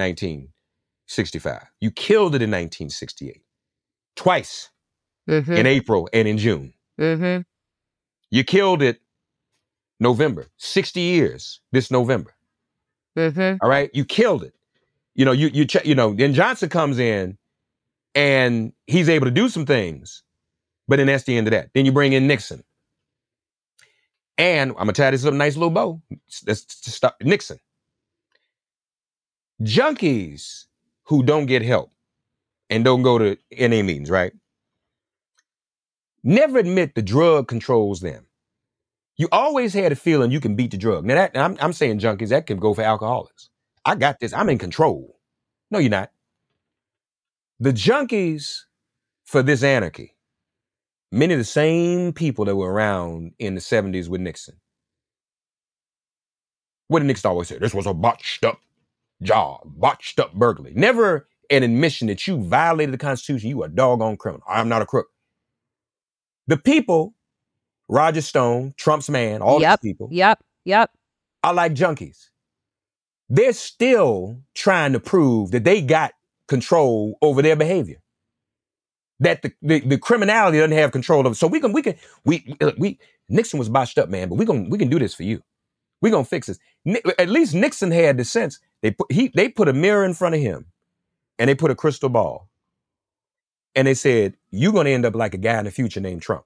1965. 1.07 1.69
You 1.81 1.91
killed 1.91 2.33
it 2.35 2.41
in 2.41 2.49
1968. 2.49 3.41
Twice 4.15 4.69
Mm-hmm. 5.27 5.53
in 5.53 5.65
April 5.65 6.07
and 6.13 6.27
in 6.27 6.37
June. 6.37 6.71
Mm-hmm. 6.99 7.41
You 8.29 8.43
killed 8.43 8.83
it 8.83 9.01
November. 9.99 10.45
60 10.57 10.99
years 11.01 11.61
this 11.71 11.89
November. 11.89 12.35
Mm-hmm. 13.17 13.57
All 13.59 13.67
right. 13.67 13.89
You 13.95 14.05
killed 14.05 14.43
it. 14.43 14.53
You 15.15 15.25
know, 15.25 15.31
you 15.31 15.47
you 15.47 15.65
check, 15.65 15.83
you 15.83 15.95
know, 15.95 16.13
then 16.13 16.35
Johnson 16.35 16.69
comes 16.69 16.99
in 16.99 17.39
and 18.13 18.71
he's 18.85 19.09
able 19.09 19.25
to 19.25 19.31
do 19.31 19.49
some 19.49 19.65
things, 19.65 20.21
but 20.87 20.97
then 20.97 21.07
that's 21.07 21.23
the 21.23 21.35
end 21.37 21.47
of 21.47 21.51
that. 21.51 21.69
Then 21.73 21.87
you 21.87 21.91
bring 21.91 22.13
in 22.13 22.27
Nixon. 22.27 22.63
And 24.37 24.69
I'm 24.71 24.75
gonna 24.77 24.93
tie 24.93 25.09
this 25.09 25.25
up 25.25 25.33
nice 25.33 25.55
little 25.55 25.71
bow. 25.71 26.03
Let's 26.45 26.65
stop 26.69 27.15
Nixon. 27.23 27.57
Junkies 29.63 30.65
who 31.05 31.23
don't 31.23 31.45
get 31.45 31.61
help 31.61 31.91
and 32.69 32.83
don't 32.83 33.03
go 33.03 33.17
to 33.17 33.37
any 33.51 33.81
meetings, 33.81 34.09
right? 34.09 34.33
Never 36.23 36.57
admit 36.59 36.95
the 36.95 37.01
drug 37.01 37.47
controls 37.47 38.01
them. 38.01 38.25
You 39.17 39.29
always 39.31 39.73
had 39.73 39.91
a 39.91 39.95
feeling 39.95 40.31
you 40.31 40.41
can 40.41 40.55
beat 40.55 40.71
the 40.71 40.77
drug. 40.77 41.05
Now 41.05 41.15
that 41.15 41.37
I'm, 41.37 41.57
I'm 41.61 41.73
saying 41.73 41.99
junkies, 41.99 42.29
that 42.29 42.47
can 42.47 42.57
go 42.57 42.73
for 42.73 42.81
alcoholics. 42.81 43.49
I 43.85 43.95
got 43.95 44.19
this. 44.19 44.33
I'm 44.33 44.49
in 44.49 44.57
control. 44.57 45.19
No, 45.71 45.79
you're 45.79 45.89
not. 45.89 46.11
The 47.59 47.71
junkies 47.71 48.61
for 49.23 49.41
this 49.41 49.63
anarchy, 49.63 50.15
many 51.11 51.33
of 51.33 51.39
the 51.39 51.45
same 51.45 52.11
people 52.11 52.45
that 52.45 52.55
were 52.55 52.71
around 52.71 53.33
in 53.39 53.55
the 53.55 53.61
70s 53.61 54.09
with 54.09 54.21
Nixon. 54.21 54.55
What 56.87 56.99
did 56.99 57.05
Nixon 57.05 57.29
always 57.29 57.47
say? 57.47 57.57
This 57.57 57.73
was 57.73 57.85
a 57.85 57.93
botched 57.93 58.43
up 58.43 58.59
job, 59.23 59.61
botched 59.65 60.19
up 60.19 60.33
burglary. 60.33 60.73
Never 60.75 61.27
an 61.49 61.63
admission 61.63 62.07
that 62.09 62.27
you 62.27 62.37
violated 62.41 62.93
the 62.93 62.97
Constitution. 62.99 63.49
You 63.49 63.63
a 63.63 63.69
doggone 63.69 64.17
criminal. 64.17 64.45
I'm 64.49 64.69
not 64.69 64.81
a 64.81 64.85
crook. 64.85 65.07
The 66.47 66.57
people, 66.57 67.15
Roger 67.89 68.21
Stone, 68.21 68.75
Trump's 68.77 69.09
man, 69.09 69.41
all 69.41 69.61
Yep. 69.61 69.81
these 69.81 69.93
people, 69.93 70.09
Yep. 70.11 70.43
Yep. 70.65 70.91
are 71.43 71.53
like 71.53 71.73
junkies. 71.73 72.29
They're 73.29 73.53
still 73.53 74.41
trying 74.55 74.93
to 74.93 75.01
prove 75.01 75.51
that 75.51 75.63
they 75.65 75.81
got 75.81 76.13
control 76.47 77.17
over 77.21 77.41
their 77.41 77.57
behavior. 77.57 77.97
That 79.21 79.43
the, 79.43 79.53
the, 79.61 79.81
the 79.81 79.97
criminality 79.99 80.59
doesn't 80.59 80.77
have 80.77 80.91
control 80.91 81.25
over. 81.25 81.35
So 81.35 81.47
we 81.47 81.59
can 81.61 81.73
we 81.73 81.81
can 81.83 81.95
we 82.25 82.55
look, 82.61 82.75
we 82.77 82.99
Nixon 83.29 83.59
was 83.59 83.69
botched 83.69 83.97
up, 83.97 84.09
man, 84.09 84.29
but 84.29 84.35
we 84.35 84.45
can 84.45 84.69
we 84.69 84.77
can 84.77 84.89
do 84.89 84.99
this 84.99 85.13
for 85.15 85.23
you. 85.23 85.41
We're 86.01 86.11
gonna 86.11 86.25
fix 86.25 86.47
this. 86.47 86.59
Ni- 86.85 87.01
At 87.19 87.29
least 87.29 87.55
Nixon 87.55 87.91
had 87.91 88.17
the 88.17 88.25
sense. 88.25 88.59
They 88.85 88.91
put 88.91 89.11
he 89.11 89.29
they 89.29 89.49
put 89.49 89.67
a 89.67 89.73
mirror 89.73 90.05
in 90.05 90.13
front 90.13 90.35
of 90.35 90.41
him 90.41 90.67
and 91.39 91.49
they 91.49 91.55
put 91.55 91.71
a 91.71 91.75
crystal 91.75 92.07
ball. 92.07 92.47
And 93.73 93.87
they 93.87 93.95
said, 93.95 94.35
You're 94.51 94.73
gonna 94.73 94.91
end 94.91 95.07
up 95.07 95.15
like 95.15 95.33
a 95.33 95.39
guy 95.39 95.57
in 95.57 95.65
the 95.65 95.71
future 95.71 95.99
named 95.99 96.21
Trump. 96.21 96.45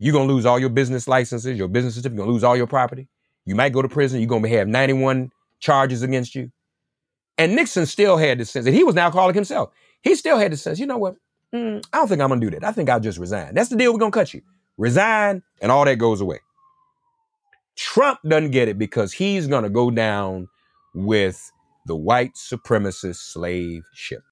You're 0.00 0.12
gonna 0.12 0.32
lose 0.32 0.44
all 0.44 0.58
your 0.58 0.70
business 0.70 1.06
licenses, 1.06 1.56
your 1.56 1.68
business 1.68 1.94
certificate, 1.94 2.16
you're 2.16 2.24
gonna 2.24 2.32
lose 2.32 2.42
all 2.42 2.56
your 2.56 2.66
property. 2.66 3.06
You 3.46 3.54
might 3.54 3.72
go 3.72 3.80
to 3.80 3.88
prison, 3.88 4.18
you're 4.18 4.26
gonna 4.26 4.48
have 4.48 4.66
91 4.66 5.30
charges 5.60 6.02
against 6.02 6.34
you. 6.34 6.50
And 7.38 7.54
Nixon 7.54 7.86
still 7.86 8.16
had 8.16 8.38
the 8.38 8.44
sense, 8.44 8.66
and 8.66 8.74
he 8.74 8.82
was 8.82 8.96
an 8.96 8.98
alcoholic 8.98 9.36
himself. 9.36 9.70
He 10.02 10.16
still 10.16 10.38
had 10.38 10.50
the 10.50 10.56
sense, 10.56 10.80
you 10.80 10.86
know 10.86 10.98
what? 10.98 11.14
Mm, 11.54 11.86
I 11.92 11.98
don't 11.98 12.08
think 12.08 12.20
I'm 12.20 12.30
gonna 12.30 12.40
do 12.40 12.50
that. 12.50 12.64
I 12.64 12.72
think 12.72 12.90
I'll 12.90 12.98
just 12.98 13.18
resign. 13.18 13.54
That's 13.54 13.70
the 13.70 13.76
deal 13.76 13.92
we're 13.92 14.00
gonna 14.00 14.10
cut 14.10 14.34
you. 14.34 14.42
Resign, 14.78 15.44
and 15.60 15.70
all 15.70 15.84
that 15.84 15.98
goes 15.98 16.20
away. 16.20 16.40
Trump 17.76 18.18
doesn't 18.26 18.50
get 18.50 18.66
it 18.66 18.80
because 18.80 19.12
he's 19.12 19.46
gonna 19.46 19.70
go 19.70 19.92
down 19.92 20.48
with 20.94 21.52
the 21.86 21.96
white 21.96 22.34
supremacist 22.34 23.16
slave 23.32 23.82
ship. 23.92 24.22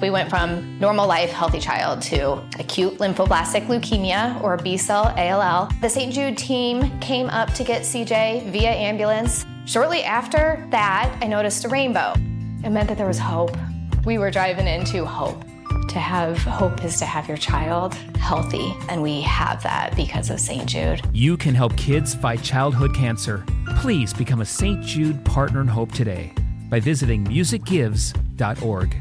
We 0.00 0.08
went 0.08 0.30
from 0.30 0.78
normal 0.78 1.06
life, 1.06 1.30
healthy 1.30 1.60
child 1.60 2.00
to 2.02 2.42
acute 2.58 2.98
lymphoblastic 2.98 3.66
leukemia 3.66 4.42
or 4.42 4.56
B 4.56 4.78
cell 4.78 5.12
ALL. 5.18 5.68
The 5.82 5.90
St. 5.90 6.12
Jude 6.12 6.38
team 6.38 6.98
came 7.00 7.28
up 7.28 7.52
to 7.54 7.64
get 7.64 7.82
CJ 7.82 8.50
via 8.50 8.70
ambulance. 8.70 9.44
Shortly 9.66 10.02
after 10.02 10.66
that, 10.70 11.14
I 11.20 11.26
noticed 11.26 11.66
a 11.66 11.68
rainbow. 11.68 12.14
It 12.64 12.70
meant 12.70 12.88
that 12.88 12.96
there 12.96 13.06
was 13.06 13.18
hope. 13.18 13.54
We 14.06 14.16
were 14.16 14.30
driving 14.30 14.66
into 14.66 15.04
hope. 15.04 15.44
To 15.90 15.98
have 15.98 16.38
hope 16.38 16.84
is 16.84 17.00
to 17.00 17.04
have 17.04 17.26
your 17.26 17.36
child 17.36 17.94
healthy, 18.16 18.76
and 18.88 19.02
we 19.02 19.22
have 19.22 19.60
that 19.64 19.96
because 19.96 20.30
of 20.30 20.38
St. 20.38 20.64
Jude. 20.64 21.02
You 21.12 21.36
can 21.36 21.52
help 21.52 21.76
kids 21.76 22.14
fight 22.14 22.44
childhood 22.44 22.94
cancer. 22.94 23.44
Please 23.78 24.14
become 24.14 24.40
a 24.40 24.44
St. 24.44 24.84
Jude 24.84 25.24
Partner 25.24 25.60
in 25.60 25.66
Hope 25.66 25.90
today 25.90 26.32
by 26.68 26.78
visiting 26.78 27.24
musicgives.org. 27.24 28.94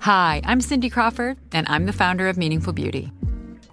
Hi, 0.00 0.40
I'm 0.42 0.62
Cindy 0.62 0.88
Crawford, 0.88 1.36
and 1.52 1.66
I'm 1.68 1.84
the 1.84 1.92
founder 1.92 2.28
of 2.28 2.38
Meaningful 2.38 2.72
Beauty. 2.72 3.12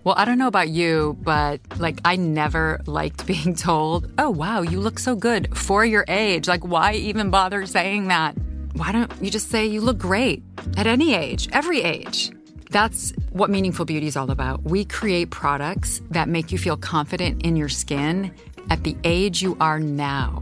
Well, 0.04 0.15
I 0.17 0.26
don't 0.26 0.38
know 0.38 0.47
about 0.47 0.67
you, 0.67 1.17
but 1.21 1.62
like, 1.78 2.02
I 2.04 2.17
never 2.17 2.82
liked 2.88 3.26
being 3.34 3.56
told, 3.56 4.12
oh, 4.17 4.30
wow, 4.30 4.63
you 4.63 4.82
look 4.82 4.99
so 4.99 5.15
good 5.15 5.58
for 5.58 5.86
your 5.86 6.04
age. 6.10 6.45
Like, 6.45 6.65
why 6.67 6.95
even 6.95 7.30
bother 7.30 7.65
saying 7.65 8.10
that? 8.10 8.36
Why 8.73 8.91
don't 8.91 9.12
you 9.21 9.29
just 9.29 9.49
say 9.49 9.65
you 9.65 9.81
look 9.81 9.97
great 9.99 10.43
at 10.77 10.88
any 10.88 11.13
age, 11.13 11.47
every 11.53 11.81
age? 11.81 12.31
That's 12.71 13.13
what 13.31 13.51
Meaningful 13.51 13.86
Beauty 13.86 14.07
is 14.07 14.17
all 14.17 14.31
about. 14.31 14.63
We 14.63 14.83
create 14.83 15.29
products 15.29 16.01
that 16.09 16.27
make 16.27 16.51
you 16.51 16.57
feel 16.57 16.75
confident 16.75 17.43
in 17.43 17.55
your 17.55 17.69
skin 17.69 18.33
at 18.71 18.83
the 18.83 18.97
age 19.03 19.43
you 19.43 19.55
are 19.59 19.79
now. 19.79 20.41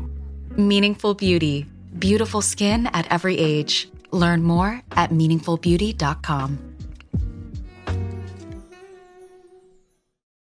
Meaningful 0.56 1.13
Beauty. 1.13 1.65
Beautiful 2.00 2.41
skin 2.41 2.88
at 2.88 3.06
every 3.12 3.38
age. 3.38 3.89
Learn 4.12 4.44
more 4.44 4.82
at 4.94 5.10
meaningfulbeauty.com. 5.10 6.60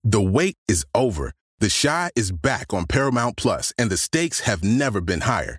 The 0.05 0.21
wait 0.21 0.57
is 0.69 0.85
over. 0.95 1.33
The 1.59 1.69
Chi 1.71 2.11
is 2.15 2.33
back 2.33 2.73
on 2.73 2.87
Paramount 2.87 3.37
Plus, 3.37 3.73
and 3.77 3.91
the 3.91 3.97
stakes 3.97 4.41
have 4.41 4.63
never 4.63 5.01
been 5.01 5.23
higher. 5.23 5.59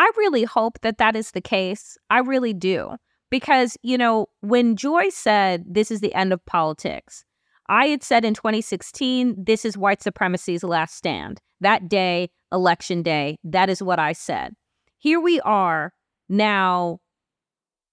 I 0.00 0.10
really 0.16 0.44
hope 0.44 0.80
that 0.80 0.96
that 0.96 1.14
is 1.14 1.32
the 1.32 1.42
case. 1.42 1.98
I 2.08 2.20
really 2.20 2.54
do. 2.54 2.96
Because, 3.28 3.76
you 3.82 3.98
know, 3.98 4.28
when 4.40 4.74
Joy 4.74 5.10
said 5.10 5.62
this 5.68 5.90
is 5.90 6.00
the 6.00 6.14
end 6.14 6.32
of 6.32 6.44
politics, 6.46 7.22
I 7.68 7.88
had 7.88 8.02
said 8.02 8.24
in 8.24 8.32
2016, 8.32 9.44
this 9.44 9.66
is 9.66 9.76
white 9.76 10.02
supremacy's 10.02 10.64
last 10.64 10.96
stand. 10.96 11.42
That 11.60 11.86
day, 11.86 12.30
election 12.50 13.02
day, 13.02 13.36
that 13.44 13.68
is 13.68 13.82
what 13.82 13.98
I 13.98 14.14
said. 14.14 14.54
Here 14.96 15.20
we 15.20 15.38
are 15.42 15.92
now, 16.30 17.00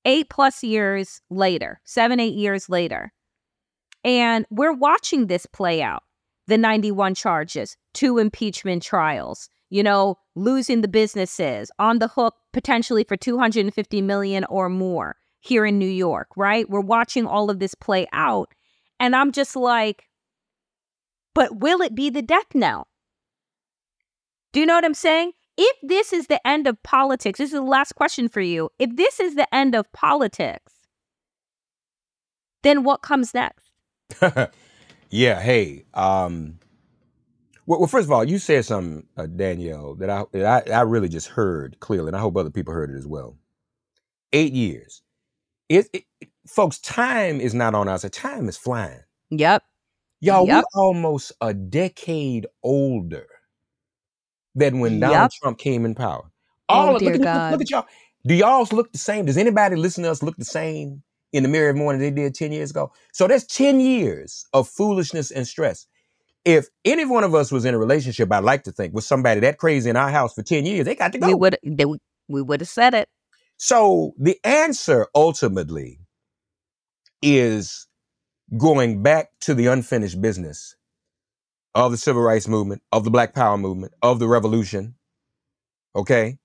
eight 0.06 0.30
plus 0.30 0.64
years 0.64 1.20
later, 1.30 1.82
seven, 1.84 2.22
eight 2.22 2.36
years 2.36 2.70
later. 2.70 3.12
And 4.06 4.46
we're 4.50 4.72
watching 4.72 5.28
this 5.28 5.46
play 5.46 5.82
out 5.82 6.04
the 6.48 6.58
91 6.58 7.16
charges, 7.16 7.76
two 7.94 8.18
impeachment 8.18 8.82
trials, 8.82 9.50
you 9.70 9.84
know, 9.84 10.18
losing 10.36 10.82
the 10.82 10.88
businesses, 10.88 11.72
on 11.80 12.00
the 12.00 12.08
hook 12.08 12.36
potentially 12.54 13.04
for 13.04 13.18
250 13.18 14.02
million 14.02 14.46
or 14.46 14.70
more 14.70 15.16
here 15.40 15.66
in 15.66 15.78
New 15.78 15.90
York, 15.90 16.28
right? 16.36 16.70
We're 16.70 16.82
watching 16.82 17.26
all 17.26 17.50
of 17.50 17.60
this 17.60 17.76
play 17.76 18.08
out. 18.14 18.54
And 19.00 19.16
I'm 19.16 19.32
just 19.32 19.56
like, 19.56 20.06
but 21.34 21.60
will 21.60 21.82
it 21.82 21.94
be 21.94 22.10
the 22.10 22.22
death 22.22 22.56
knell? 22.56 22.88
Do 24.54 24.60
you 24.60 24.66
know 24.66 24.76
what 24.76 24.86
I'm 24.86 24.94
saying? 24.94 25.34
If 25.58 25.76
this 25.84 26.14
is 26.14 26.28
the 26.28 26.46
end 26.48 26.68
of 26.68 26.82
politics, 26.84 27.40
this 27.40 27.50
is 27.50 27.54
the 27.54 27.62
last 27.62 27.94
question 27.94 28.30
for 28.30 28.42
you. 28.42 28.70
If 28.80 28.96
this 28.96 29.20
is 29.20 29.36
the 29.36 29.54
end 29.54 29.76
of 29.76 29.92
politics, 29.92 30.74
then 32.64 32.84
what 32.84 33.02
comes 33.02 33.34
next? 33.34 33.72
yeah. 35.10 35.40
Hey. 35.40 35.86
Um. 35.94 36.60
Well, 37.68 37.80
well, 37.80 37.88
first 37.88 38.06
of 38.06 38.12
all, 38.12 38.24
you 38.24 38.40
said 38.40 38.66
something, 38.66 39.06
uh, 39.18 39.28
Danielle, 39.28 39.96
that 39.96 40.10
I, 40.10 40.24
that 40.32 40.70
I 40.70 40.72
I 40.72 40.82
really 40.82 41.10
just 41.10 41.28
heard 41.28 41.80
clearly, 41.82 42.08
and 42.08 42.16
I 42.16 42.20
hope 42.20 42.38
other 42.38 42.50
people 42.50 42.74
heard 42.74 42.90
it 42.90 42.96
as 42.98 43.06
well. 43.08 43.38
Eight 44.34 44.54
years. 44.54 45.04
It, 45.70 45.90
it 45.94 46.06
folks, 46.48 46.80
time 46.80 47.42
is 47.42 47.54
not 47.54 47.76
on 47.76 47.90
our 47.90 47.98
side. 48.00 48.14
Time 48.14 48.48
is 48.50 48.58
flying. 48.58 49.02
Yep. 49.32 49.64
Y'all, 50.22 50.48
Yep. 50.48 50.64
we're 50.74 50.82
almost 50.82 51.34
a 51.42 51.54
decade 51.54 52.48
older 52.64 53.28
than 54.56 54.80
when 54.80 55.00
Donald 55.02 55.24
Yep. 55.24 55.32
Trump 55.42 55.58
came 55.60 55.86
in 55.86 55.94
power. 55.94 56.32
All 56.70 56.92
Oh, 56.92 56.96
of, 56.96 57.00
dear 57.00 57.14
look, 57.18 57.22
at- 57.22 57.34
look, 57.52 57.52
look 57.52 57.62
at 57.62 57.70
y'all. 57.70 57.86
Do 58.26 58.34
y'all 58.34 58.68
look 58.72 58.92
the 58.94 58.98
same? 58.98 59.26
Does 59.26 59.38
anybody 59.38 59.76
listen 59.76 60.04
to 60.06 60.12
us 60.12 60.24
look 60.24 60.38
the 60.38 60.46
same 60.46 61.04
in 61.34 61.44
the 61.44 61.50
mirror 61.50 61.70
every 61.70 61.80
morning 61.80 62.02
they 62.02 62.12
did 62.12 62.34
10 62.34 62.52
years 62.54 62.72
ago? 62.72 62.92
So 63.14 63.28
that's 63.28 63.46
10 63.46 63.80
years 63.82 64.46
of 64.54 64.68
foolishness 64.70 65.32
and 65.32 65.48
stress. 65.48 65.86
If 66.48 66.68
any 66.86 67.04
one 67.04 67.26
of 67.26 67.36
us 67.36 67.52
was 67.52 67.66
in 67.66 67.74
a 67.74 67.78
relationship, 67.78 68.32
I'd 68.32 68.46
like 68.46 68.64
to 68.64 68.72
think, 68.72 68.94
with 68.94 69.04
somebody 69.04 69.42
that 69.42 69.58
crazy 69.58 69.90
in 69.90 69.98
our 69.98 70.10
house 70.10 70.34
for 70.34 70.44
10 70.44 70.66
years, 70.66 70.86
they 70.86 70.96
got 70.96 71.12
to 71.12 71.20
go. 71.20 71.28
We 71.28 71.34
would 71.34 71.58
they, 71.62 71.84
we 72.30 72.42
would 72.42 72.62
have 72.62 72.70
said 72.70 72.94
it. 72.94 73.10
So 73.58 74.14
the 74.18 74.40
answer 74.46 75.08
ultimately 75.14 76.00
is 77.22 77.88
going 78.58 79.04
back 79.04 79.32
to 79.42 79.54
the 79.54 79.68
unfinished 79.68 80.22
business 80.22 80.78
of 81.76 81.92
the 81.92 81.98
civil 81.98 82.22
rights 82.22 82.48
movement, 82.48 82.82
of 82.94 83.04
the 83.04 83.12
black 83.12 83.36
power 83.36 83.58
movement, 83.58 83.94
of 84.02 84.20
the 84.20 84.28
revolution. 84.30 84.96
Okay? 85.98 86.38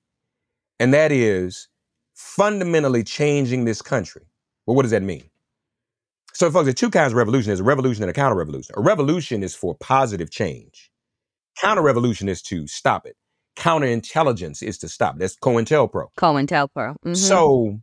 And 0.81 0.93
that 0.95 1.12
is 1.12 1.69
fundamentally 2.15 3.05
changing 3.05 3.67
this 3.67 3.83
country. 3.83 4.23
Well, 4.67 4.75
what 4.75 4.83
does 4.83 4.91
that 4.91 5.03
mean? 5.03 5.23
So, 6.35 6.51
folks, 6.51 6.64
there 6.64 6.71
are 6.71 6.75
two 6.75 6.90
kinds 6.90 7.12
of 7.12 7.16
revolution. 7.16 7.49
There's 7.49 7.61
a 7.61 7.64
revolution 7.64 8.03
and 8.03 8.11
a 8.11 8.14
counter 8.14 8.37
revolution. 8.37 8.75
A 8.77 8.81
revolution 8.81 9.42
is 9.42 9.55
for 9.55 9.75
positive 9.75 10.31
change. 10.31 10.90
Counter 11.61 11.83
revolution 11.83 12.29
is 12.29 12.40
to 12.42 12.66
stop 12.66 13.07
it. 13.07 13.16
Counterintelligence 13.57 14.62
is 14.62 14.79
to 14.79 14.88
stop 14.88 15.16
it. 15.16 15.18
That's 15.18 15.37
COINTELPRO. 15.37 16.09
COINTELPRO. 16.16 16.97
Mhm. 17.05 17.16
So, 17.16 17.81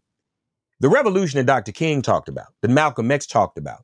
the 0.80 0.90
revolution 0.90 1.38
that 1.38 1.46
Dr. 1.46 1.72
King 1.72 2.02
talked 2.02 2.28
about, 2.30 2.48
that 2.62 2.70
Malcolm 2.70 3.12
X 3.12 3.28
talked 3.28 3.58
about, 3.58 3.84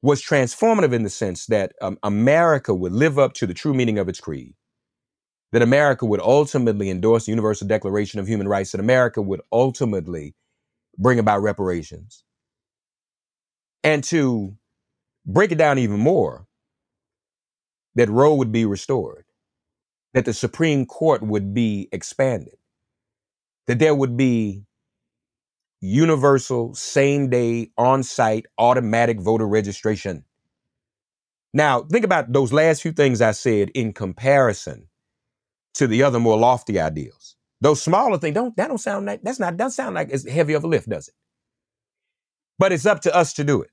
was 0.00 0.22
transformative 0.22 0.92
in 0.92 1.02
the 1.02 1.10
sense 1.10 1.46
that 1.46 1.72
um, 1.82 1.98
America 2.02 2.72
would 2.72 2.92
live 2.92 3.18
up 3.18 3.34
to 3.34 3.46
the 3.46 3.54
true 3.54 3.74
meaning 3.74 3.98
of 3.98 4.08
its 4.08 4.20
creed, 4.20 4.54
that 5.52 5.60
America 5.60 6.06
would 6.06 6.20
ultimately 6.20 6.88
endorse 6.88 7.26
the 7.26 7.32
Universal 7.32 7.66
Declaration 7.66 8.20
of 8.20 8.28
Human 8.28 8.48
Rights, 8.48 8.72
that 8.72 8.80
America 8.80 9.20
would 9.20 9.40
ultimately 9.52 10.34
bring 10.96 11.18
about 11.18 11.42
reparations. 11.42 12.24
And 13.88 14.04
to 14.04 14.54
break 15.24 15.50
it 15.50 15.56
down 15.56 15.78
even 15.78 15.98
more, 15.98 16.46
that 17.94 18.10
Roe 18.10 18.34
would 18.34 18.52
be 18.52 18.66
restored, 18.66 19.24
that 20.12 20.26
the 20.26 20.34
Supreme 20.34 20.84
Court 20.84 21.22
would 21.22 21.54
be 21.54 21.88
expanded, 21.90 22.58
that 23.66 23.78
there 23.78 23.94
would 23.94 24.14
be 24.14 24.64
universal, 25.80 26.74
same 26.74 27.30
day, 27.30 27.70
on 27.78 28.02
site, 28.02 28.44
automatic 28.58 29.20
voter 29.20 29.48
registration. 29.48 30.22
Now, 31.54 31.80
think 31.80 32.04
about 32.04 32.30
those 32.30 32.52
last 32.52 32.82
few 32.82 32.92
things 32.92 33.22
I 33.22 33.30
said 33.30 33.70
in 33.70 33.94
comparison 33.94 34.88
to 35.76 35.86
the 35.86 36.02
other 36.02 36.20
more 36.20 36.36
lofty 36.36 36.78
ideals. 36.78 37.36
Those 37.62 37.82
smaller 37.82 38.18
things 38.18 38.34
don't 38.34 38.54
that 38.58 38.68
don't 38.68 38.76
sound 38.76 39.06
like 39.06 39.22
that's 39.22 39.40
not 39.40 39.56
doesn't 39.56 39.76
sound 39.82 39.94
like 39.94 40.10
as 40.10 40.28
heavy 40.28 40.52
of 40.52 40.64
a 40.64 40.66
lift, 40.66 40.90
does 40.90 41.08
it? 41.08 41.14
But 42.58 42.72
it's 42.72 42.84
up 42.84 43.00
to 43.00 43.16
us 43.16 43.32
to 43.32 43.44
do 43.44 43.62
it 43.62 43.70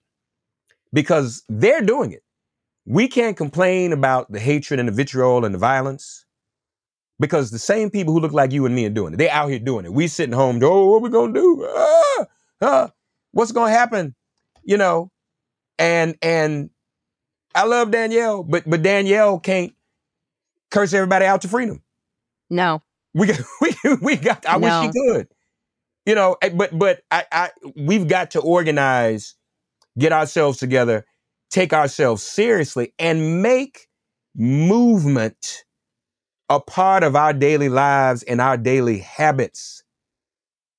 because 0.95 1.43
they're 1.49 1.81
doing 1.81 2.13
it. 2.13 2.23
We 2.85 3.07
can't 3.09 3.35
complain 3.35 3.91
about 3.91 4.31
the 4.31 4.39
hatred 4.39 4.79
and 4.79 4.87
the 4.87 4.93
vitriol 4.93 5.43
and 5.43 5.53
the 5.53 5.59
violence 5.59 6.25
because 7.19 7.51
the 7.51 7.59
same 7.59 7.89
people 7.89 8.13
who 8.13 8.19
look 8.21 8.31
like 8.31 8.51
you 8.53 8.65
and 8.65 8.73
me 8.73 8.85
are 8.85 8.89
doing 8.91 9.13
it. 9.13 9.17
They're 9.17 9.31
out 9.31 9.49
here 9.49 9.59
doing 9.59 9.83
it. 9.85 9.93
We 9.93 10.07
sitting 10.07 10.33
home, 10.33 10.59
oh, 10.63 10.87
what 10.91 11.01
we 11.01 11.09
gonna 11.09 11.33
do? 11.33 11.67
Ah, 11.69 12.25
ah, 12.61 12.91
what's 13.31 13.51
gonna 13.51 13.71
happen? 13.71 14.15
You 14.63 14.77
know, 14.77 15.11
and 15.77 16.15
and 16.21 16.69
I 17.53 17.65
love 17.65 17.91
Danielle, 17.91 18.43
but 18.43 18.63
but 18.65 18.81
Danielle 18.81 19.39
can't 19.39 19.73
curse 20.71 20.93
everybody 20.93 21.25
out 21.25 21.41
to 21.41 21.47
freedom. 21.49 21.81
No. 22.49 22.81
We 23.13 23.27
got 23.27 23.39
we 23.61 23.73
we 24.01 24.15
got. 24.15 24.45
I 24.45 24.57
wish 24.57 24.69
No. 24.69 24.91
she 24.93 24.99
could. 24.99 25.27
You 26.05 26.15
know, 26.15 26.37
eh, 26.41 26.49
but 26.49 26.77
but 26.77 27.01
I 27.09 27.25
I 27.31 27.49
we've 27.75 28.07
got 28.07 28.31
to 28.31 28.39
organize, 28.41 29.34
get 29.99 30.13
ourselves 30.13 30.57
together, 30.57 31.05
take 31.49 31.73
ourselves 31.73 32.23
seriously, 32.23 32.93
and 32.99 33.41
make 33.41 33.87
movement 34.35 35.65
a 36.49 36.59
part 36.59 37.03
of 37.03 37.15
our 37.15 37.33
daily 37.33 37.69
lives 37.69 38.23
and 38.23 38.41
our 38.41 38.57
daily 38.57 38.99
habits, 38.99 39.83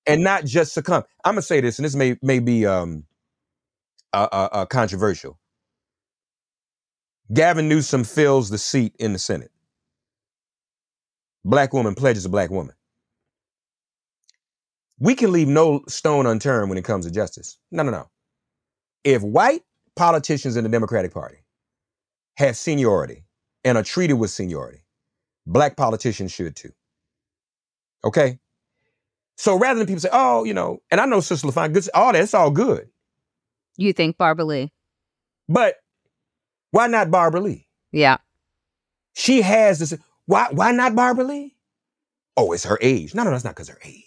and 0.06 0.22
not 0.22 0.44
just 0.44 0.74
succumb. 0.74 1.04
I'm 1.24 1.34
gonna 1.34 1.42
say 1.42 1.60
this, 1.60 1.78
and 1.78 1.84
this 1.86 1.96
may 1.96 2.16
may 2.22 2.38
be 2.40 2.66
um 2.66 3.04
uh, 4.12 4.28
uh, 4.52 4.66
controversial. 4.66 5.38
Gavin 7.32 7.68
Newsom 7.68 8.04
fills 8.04 8.50
the 8.50 8.58
seat 8.58 8.94
in 8.98 9.12
the 9.12 9.18
Senate. 9.18 9.50
Black 11.44 11.72
woman 11.72 11.94
pledges 11.94 12.24
a 12.24 12.28
black 12.28 12.50
woman. 12.50 12.74
We 14.98 15.14
can 15.14 15.32
leave 15.32 15.48
no 15.48 15.82
stone 15.88 16.26
unturned 16.26 16.68
when 16.70 16.78
it 16.78 16.84
comes 16.84 17.06
to 17.06 17.12
justice. 17.12 17.58
No, 17.70 17.82
no, 17.82 17.90
no. 17.92 18.08
If 19.04 19.22
white 19.22 19.62
politicians 19.94 20.56
in 20.56 20.64
the 20.64 20.70
Democratic 20.70 21.12
Party 21.12 21.38
have 22.36 22.56
seniority 22.56 23.24
and 23.64 23.78
are 23.78 23.84
treated 23.84 24.14
with 24.14 24.30
seniority, 24.30 24.84
black 25.46 25.76
politicians 25.76 26.32
should 26.32 26.56
too. 26.56 26.72
Okay? 28.04 28.38
So 29.36 29.58
rather 29.58 29.78
than 29.78 29.86
people 29.86 30.00
say, 30.00 30.08
oh, 30.12 30.44
you 30.44 30.54
know, 30.54 30.82
and 30.90 31.00
I 31.00 31.06
know 31.06 31.20
Sister 31.20 31.46
LaFont, 31.46 31.74
good, 31.74 31.88
all 31.94 32.12
that's 32.12 32.34
all 32.34 32.50
good. 32.50 32.88
You 33.76 33.92
think 33.92 34.16
Barbara 34.16 34.44
Lee? 34.44 34.72
But 35.48 35.76
why 36.70 36.86
not 36.86 37.10
Barbara 37.10 37.40
Lee? 37.40 37.68
Yeah. 37.92 38.18
She 39.12 39.42
has 39.42 39.78
this. 39.78 39.94
Why? 40.26 40.48
Why 40.50 40.72
not 40.72 40.94
Barbara 40.94 41.24
Lee? 41.24 41.54
Oh, 42.36 42.52
it's 42.52 42.64
her 42.64 42.78
age. 42.80 43.14
No, 43.14 43.24
no, 43.24 43.30
that's 43.30 43.44
not 43.44 43.54
because 43.54 43.68
her 43.68 43.78
age. 43.84 44.05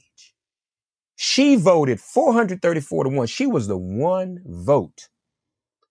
She 1.22 1.58
voted 1.58 2.00
434 2.00 3.04
to 3.04 3.10
one. 3.10 3.28
She 3.28 3.46
was 3.46 3.68
the 3.68 3.78
one 3.78 4.42
vote 4.46 5.10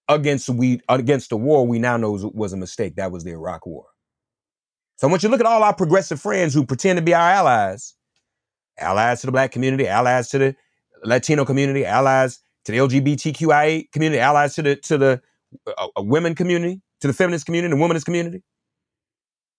against 0.08 0.48
we 0.48 0.80
against 0.88 1.28
the 1.28 1.36
war 1.36 1.66
we 1.66 1.78
now 1.78 1.98
know 1.98 2.12
was 2.32 2.54
a 2.54 2.56
mistake. 2.56 2.96
That 2.96 3.12
was 3.12 3.24
the 3.24 3.32
Iraq 3.32 3.66
War. 3.66 3.84
So 4.96 5.06
I 5.06 5.10
want 5.10 5.22
you 5.22 5.28
to 5.28 5.30
look 5.30 5.40
at 5.40 5.46
all 5.46 5.62
our 5.62 5.74
progressive 5.74 6.18
friends 6.18 6.54
who 6.54 6.64
pretend 6.64 6.96
to 6.96 7.02
be 7.02 7.12
our 7.12 7.30
allies, 7.30 7.94
allies 8.78 9.20
to 9.20 9.26
the 9.26 9.32
black 9.32 9.52
community, 9.52 9.86
allies 9.86 10.30
to 10.30 10.38
the 10.38 10.56
Latino 11.04 11.44
community, 11.44 11.84
allies 11.84 12.40
to 12.64 12.72
the 12.72 12.78
LGBTQIA 12.78 13.92
community, 13.92 14.20
allies 14.20 14.54
to 14.54 14.62
the 14.62 14.76
to 14.76 14.96
the 14.96 15.20
uh, 15.66 15.88
uh, 15.94 16.02
women 16.04 16.34
community, 16.34 16.80
to 17.02 17.06
the 17.06 17.12
feminist 17.12 17.44
community, 17.44 17.74
the 17.74 17.78
womanist 17.78 18.06
community 18.06 18.42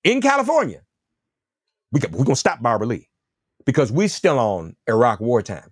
in 0.03 0.19
California. 0.19 0.81
We 1.91 2.01
we're 2.11 2.25
gonna 2.25 2.35
stop 2.35 2.59
Barbara 2.59 2.87
Lee 2.87 3.08
because 3.69 3.91
we're 3.91 4.07
still 4.07 4.39
on 4.39 4.75
Iraq 4.87 5.19
wartime. 5.19 5.69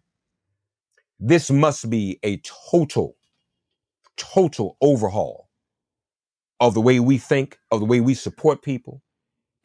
This 1.19 1.49
must 1.49 1.89
be 1.89 2.19
a 2.21 2.39
total, 2.69 3.17
total 4.17 4.77
overhaul 4.81 5.49
of 6.59 6.75
the 6.75 6.79
way 6.79 6.99
we 6.99 7.17
think, 7.17 7.57
of 7.71 7.79
the 7.79 7.87
way 7.87 7.99
we 7.99 8.13
support 8.13 8.61
people, 8.61 9.01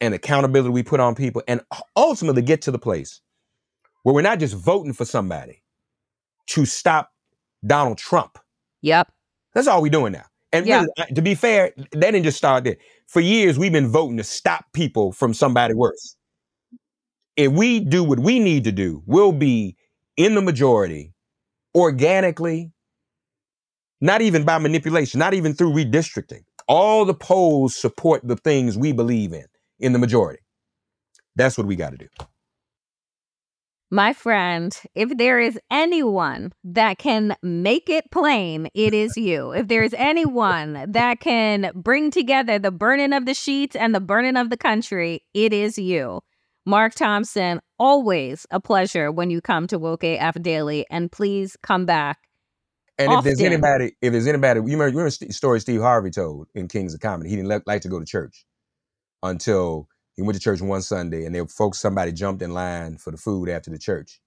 and 0.01 0.15
accountability 0.15 0.71
we 0.71 0.81
put 0.81 0.99
on 0.99 1.13
people, 1.13 1.43
and 1.47 1.61
ultimately 1.95 2.41
get 2.41 2.63
to 2.63 2.71
the 2.71 2.79
place 2.79 3.21
where 4.01 4.15
we're 4.15 4.23
not 4.23 4.39
just 4.39 4.55
voting 4.55 4.93
for 4.93 5.05
somebody 5.05 5.61
to 6.47 6.65
stop 6.65 7.11
Donald 7.63 7.99
Trump. 7.99 8.39
Yep. 8.81 9.11
That's 9.53 9.67
all 9.67 9.83
we're 9.83 9.89
doing 9.89 10.13
now. 10.13 10.25
And 10.51 10.65
Yeah. 10.65 10.85
really, 10.97 11.13
to 11.13 11.21
be 11.21 11.35
fair, 11.35 11.71
that 11.77 11.91
didn't 11.99 12.23
just 12.23 12.39
start 12.39 12.63
there. 12.63 12.77
For 13.05 13.19
years, 13.19 13.59
we've 13.59 13.71
been 13.71 13.89
voting 13.89 14.17
to 14.17 14.23
stop 14.23 14.65
people 14.73 15.11
from 15.11 15.35
somebody 15.35 15.75
worse. 15.75 16.17
If 17.35 17.51
we 17.51 17.79
do 17.79 18.03
what 18.03 18.19
we 18.19 18.39
need 18.39 18.63
to 18.65 18.71
do, 18.71 19.01
we'll 19.05 19.31
be 19.31 19.75
in 20.17 20.35
the 20.35 20.41
majority 20.41 21.13
organically, 21.75 22.71
not 24.01 24.21
even 24.21 24.43
by 24.43 24.59
manipulation, 24.59 25.19
not 25.19 25.33
even 25.33 25.53
through 25.53 25.73
redistricting. 25.73 26.43
All 26.67 27.05
the 27.05 27.13
polls 27.13 27.75
support 27.75 28.21
the 28.23 28.35
things 28.35 28.77
we 28.77 28.91
believe 28.91 29.33
in 29.33 29.45
in 29.79 29.93
the 29.93 29.99
majority. 29.99 30.41
That's 31.35 31.57
what 31.57 31.67
we 31.67 31.75
got 31.75 31.91
to 31.91 31.97
do. 31.97 32.07
My 33.89 34.13
friend, 34.13 34.75
if 34.95 35.17
there 35.17 35.39
is 35.39 35.59
anyone 35.69 36.51
that 36.63 36.97
can 36.97 37.35
make 37.43 37.89
it 37.89 38.09
plain, 38.11 38.69
it 38.73 38.91
is 38.93 39.15
you. 39.17 39.51
If 39.51 39.67
there 39.67 39.83
is 39.83 39.93
anyone 39.97 40.85
that 40.91 41.19
can 41.19 41.71
bring 41.75 42.09
together 42.09 42.57
the 42.57 42.71
burning 42.71 43.13
of 43.13 43.25
the 43.25 43.35
sheets 43.35 43.75
and 43.75 43.93
the 43.93 43.99
burning 43.99 44.35
of 44.35 44.49
the 44.49 44.57
country, 44.57 45.21
it 45.33 45.53
is 45.53 45.77
you. 45.77 46.21
Mark 46.65 46.95
Thompson, 46.95 47.59
always 47.77 48.47
a 48.49 48.59
pleasure 48.59 49.11
when 49.11 49.29
you 49.29 49.41
come 49.41 49.67
to 49.67 49.77
Woke 49.77 50.03
AF 50.03 50.41
Daily, 50.41 50.85
and 50.89 51.11
please 51.11 51.57
come 51.61 51.85
back. 51.85 52.19
And 52.97 53.11
if 53.11 53.23
there's 53.23 53.41
anybody, 53.41 53.93
if 54.01 54.13
there's 54.13 54.27
anybody, 54.27 54.59
you 54.59 54.65
remember, 54.65 54.87
you 54.87 54.97
remember 54.97 55.09
the 55.09 55.33
story 55.33 55.59
Steve 55.59 55.81
Harvey 55.81 56.09
told 56.09 56.47
in 56.55 56.67
Kings 56.67 56.93
of 56.93 57.01
Comedy. 57.01 57.29
He 57.29 57.35
didn't 57.35 57.49
li- 57.49 57.59
like 57.65 57.81
to 57.81 57.89
go 57.89 57.99
to 57.99 58.05
church 58.05 58.45
until 59.23 59.89
he 60.15 60.21
went 60.21 60.35
to 60.35 60.39
church 60.39 60.61
one 60.61 60.81
Sunday, 60.81 61.25
and 61.25 61.35
there 61.35 61.43
were 61.43 61.49
folks, 61.49 61.79
somebody 61.79 62.11
jumped 62.13 62.41
in 62.41 62.53
line 62.53 62.97
for 62.97 63.11
the 63.11 63.17
food 63.17 63.49
after 63.49 63.69
the 63.69 63.79
church, 63.79 64.21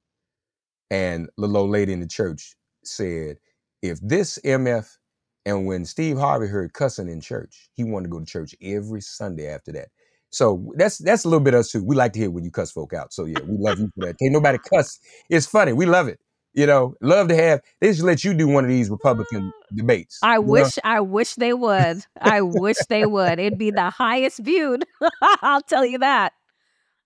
and 0.91 1.31
the 1.37 1.43
little 1.43 1.59
old 1.59 1.71
lady 1.71 1.93
in 1.93 2.01
the 2.01 2.09
church 2.09 2.55
said, 2.85 3.39
"If 3.81 3.99
this 4.03 4.39
MF," 4.45 4.99
and 5.47 5.65
when 5.65 5.87
Steve 5.87 6.19
Harvey 6.19 6.49
heard 6.49 6.75
cussing 6.75 7.09
in 7.09 7.21
church, 7.21 7.71
he 7.73 7.85
wanted 7.85 8.09
to 8.09 8.11
go 8.11 8.19
to 8.19 8.27
church 8.27 8.55
every 8.61 9.01
Sunday 9.01 9.47
after 9.47 9.73
that. 9.73 9.89
So 10.31 10.73
that's 10.77 10.99
that's 10.99 11.25
a 11.25 11.29
little 11.29 11.43
bit 11.43 11.55
of 11.55 11.61
us 11.61 11.71
too. 11.71 11.85
We 11.85 11.97
like 11.97 12.13
to 12.15 12.19
hear 12.19 12.31
when 12.31 12.45
you 12.45 12.51
cuss 12.51 12.71
folk 12.71 12.93
out. 12.93 13.13
So 13.13 13.25
yeah, 13.25 13.41
we 13.47 13.57
love 13.59 13.79
you 13.79 13.91
for 13.95 14.07
that. 14.07 14.19
Can't 14.19 14.33
nobody 14.33 14.59
cuss. 14.59 14.99
It's 15.31 15.47
funny. 15.47 15.73
We 15.73 15.87
love 15.87 16.09
it. 16.09 16.21
You 16.53 16.67
know, 16.67 16.95
love 17.03 17.29
to 17.29 17.37
have. 17.37 17.61
They 17.81 17.89
just 17.89 18.03
let 18.03 18.25
you 18.25 18.33
do 18.33 18.49
one 18.49 18.65
of 18.65 18.71
these 18.71 18.89
Republican 18.89 19.49
uh, 19.49 19.75
debates. 19.75 20.19
I 20.23 20.39
wish 20.39 20.77
know? 20.79 20.83
I 20.85 21.01
wish 21.01 21.35
they 21.35 21.53
would. 21.53 22.03
I 22.21 22.41
wish 22.41 22.79
they 22.89 23.05
would. 23.05 23.39
It'd 23.39 23.59
be 23.59 23.71
the 23.71 23.91
highest 23.91 24.39
viewed. 24.39 24.85
I'll 25.43 25.61
tell 25.61 25.85
you 25.85 25.99
that. 25.99 26.33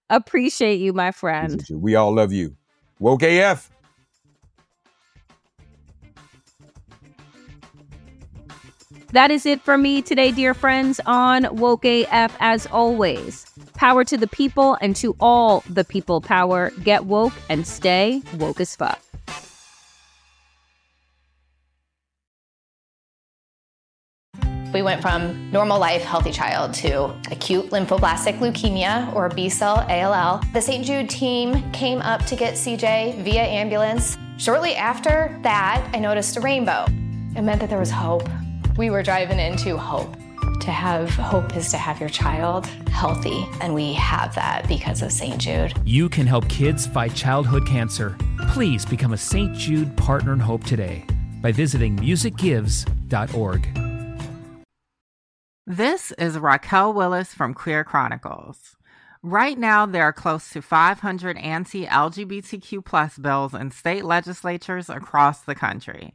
Appreciate 0.08 0.80
you, 0.80 0.92
my 0.92 1.10
friend. 1.10 1.64
We 1.70 1.96
all 1.96 2.14
love 2.14 2.32
you. 2.32 2.56
Woke 3.00 3.22
AF. 3.22 3.70
That 9.12 9.32
is 9.32 9.44
it 9.44 9.60
for 9.60 9.76
me 9.76 10.02
today, 10.02 10.30
dear 10.30 10.54
friends, 10.54 11.00
on 11.04 11.56
Woke 11.56 11.84
AF 11.84 12.36
as 12.38 12.66
always. 12.66 13.44
Power 13.74 14.04
to 14.04 14.16
the 14.16 14.28
people 14.28 14.78
and 14.80 14.94
to 14.96 15.16
all 15.18 15.64
the 15.68 15.84
people 15.84 16.20
power. 16.20 16.70
Get 16.84 17.06
woke 17.06 17.32
and 17.48 17.66
stay 17.66 18.22
woke 18.38 18.60
as 18.60 18.76
fuck. 18.76 19.00
We 24.72 24.82
went 24.82 25.02
from 25.02 25.50
normal 25.50 25.80
life, 25.80 26.02
healthy 26.02 26.30
child 26.30 26.74
to 26.74 27.06
acute 27.32 27.70
lymphoblastic 27.70 28.38
leukemia 28.38 29.12
or 29.16 29.28
B 29.28 29.48
cell 29.48 29.84
ALL. 29.88 30.40
The 30.52 30.60
St. 30.60 30.86
Jude 30.86 31.10
team 31.10 31.72
came 31.72 31.98
up 32.02 32.24
to 32.26 32.36
get 32.36 32.54
CJ 32.54 33.24
via 33.24 33.42
ambulance. 33.42 34.16
Shortly 34.38 34.76
after 34.76 35.36
that, 35.42 35.90
I 35.92 35.98
noticed 35.98 36.36
a 36.36 36.40
rainbow. 36.40 36.84
It 37.36 37.42
meant 37.42 37.60
that 37.60 37.68
there 37.68 37.80
was 37.80 37.90
hope. 37.90 38.28
We 38.80 38.88
were 38.88 39.02
driving 39.02 39.38
into 39.38 39.76
hope. 39.76 40.16
To 40.60 40.70
have 40.70 41.10
hope 41.10 41.54
is 41.54 41.70
to 41.70 41.76
have 41.76 42.00
your 42.00 42.08
child 42.08 42.64
healthy, 42.88 43.46
and 43.60 43.74
we 43.74 43.92
have 43.92 44.34
that 44.36 44.66
because 44.68 45.02
of 45.02 45.12
St. 45.12 45.36
Jude. 45.38 45.74
You 45.84 46.08
can 46.08 46.26
help 46.26 46.48
kids 46.48 46.86
fight 46.86 47.14
childhood 47.14 47.66
cancer. 47.66 48.16
Please 48.52 48.86
become 48.86 49.12
a 49.12 49.18
St. 49.18 49.54
Jude 49.54 49.94
Partner 49.98 50.32
in 50.32 50.40
Hope 50.40 50.64
today 50.64 51.04
by 51.42 51.52
visiting 51.52 51.94
musicgives.org. 51.98 53.68
This 55.66 56.12
is 56.12 56.38
Raquel 56.38 56.94
Willis 56.94 57.34
from 57.34 57.52
Queer 57.52 57.84
Chronicles. 57.84 58.76
Right 59.22 59.58
now, 59.58 59.84
there 59.84 60.04
are 60.04 60.14
close 60.14 60.48
to 60.52 60.62
500 60.62 61.36
anti 61.36 61.84
LGBTQ 61.84 62.82
plus 62.82 63.18
bills 63.18 63.52
in 63.52 63.72
state 63.72 64.06
legislatures 64.06 64.88
across 64.88 65.42
the 65.42 65.54
country. 65.54 66.14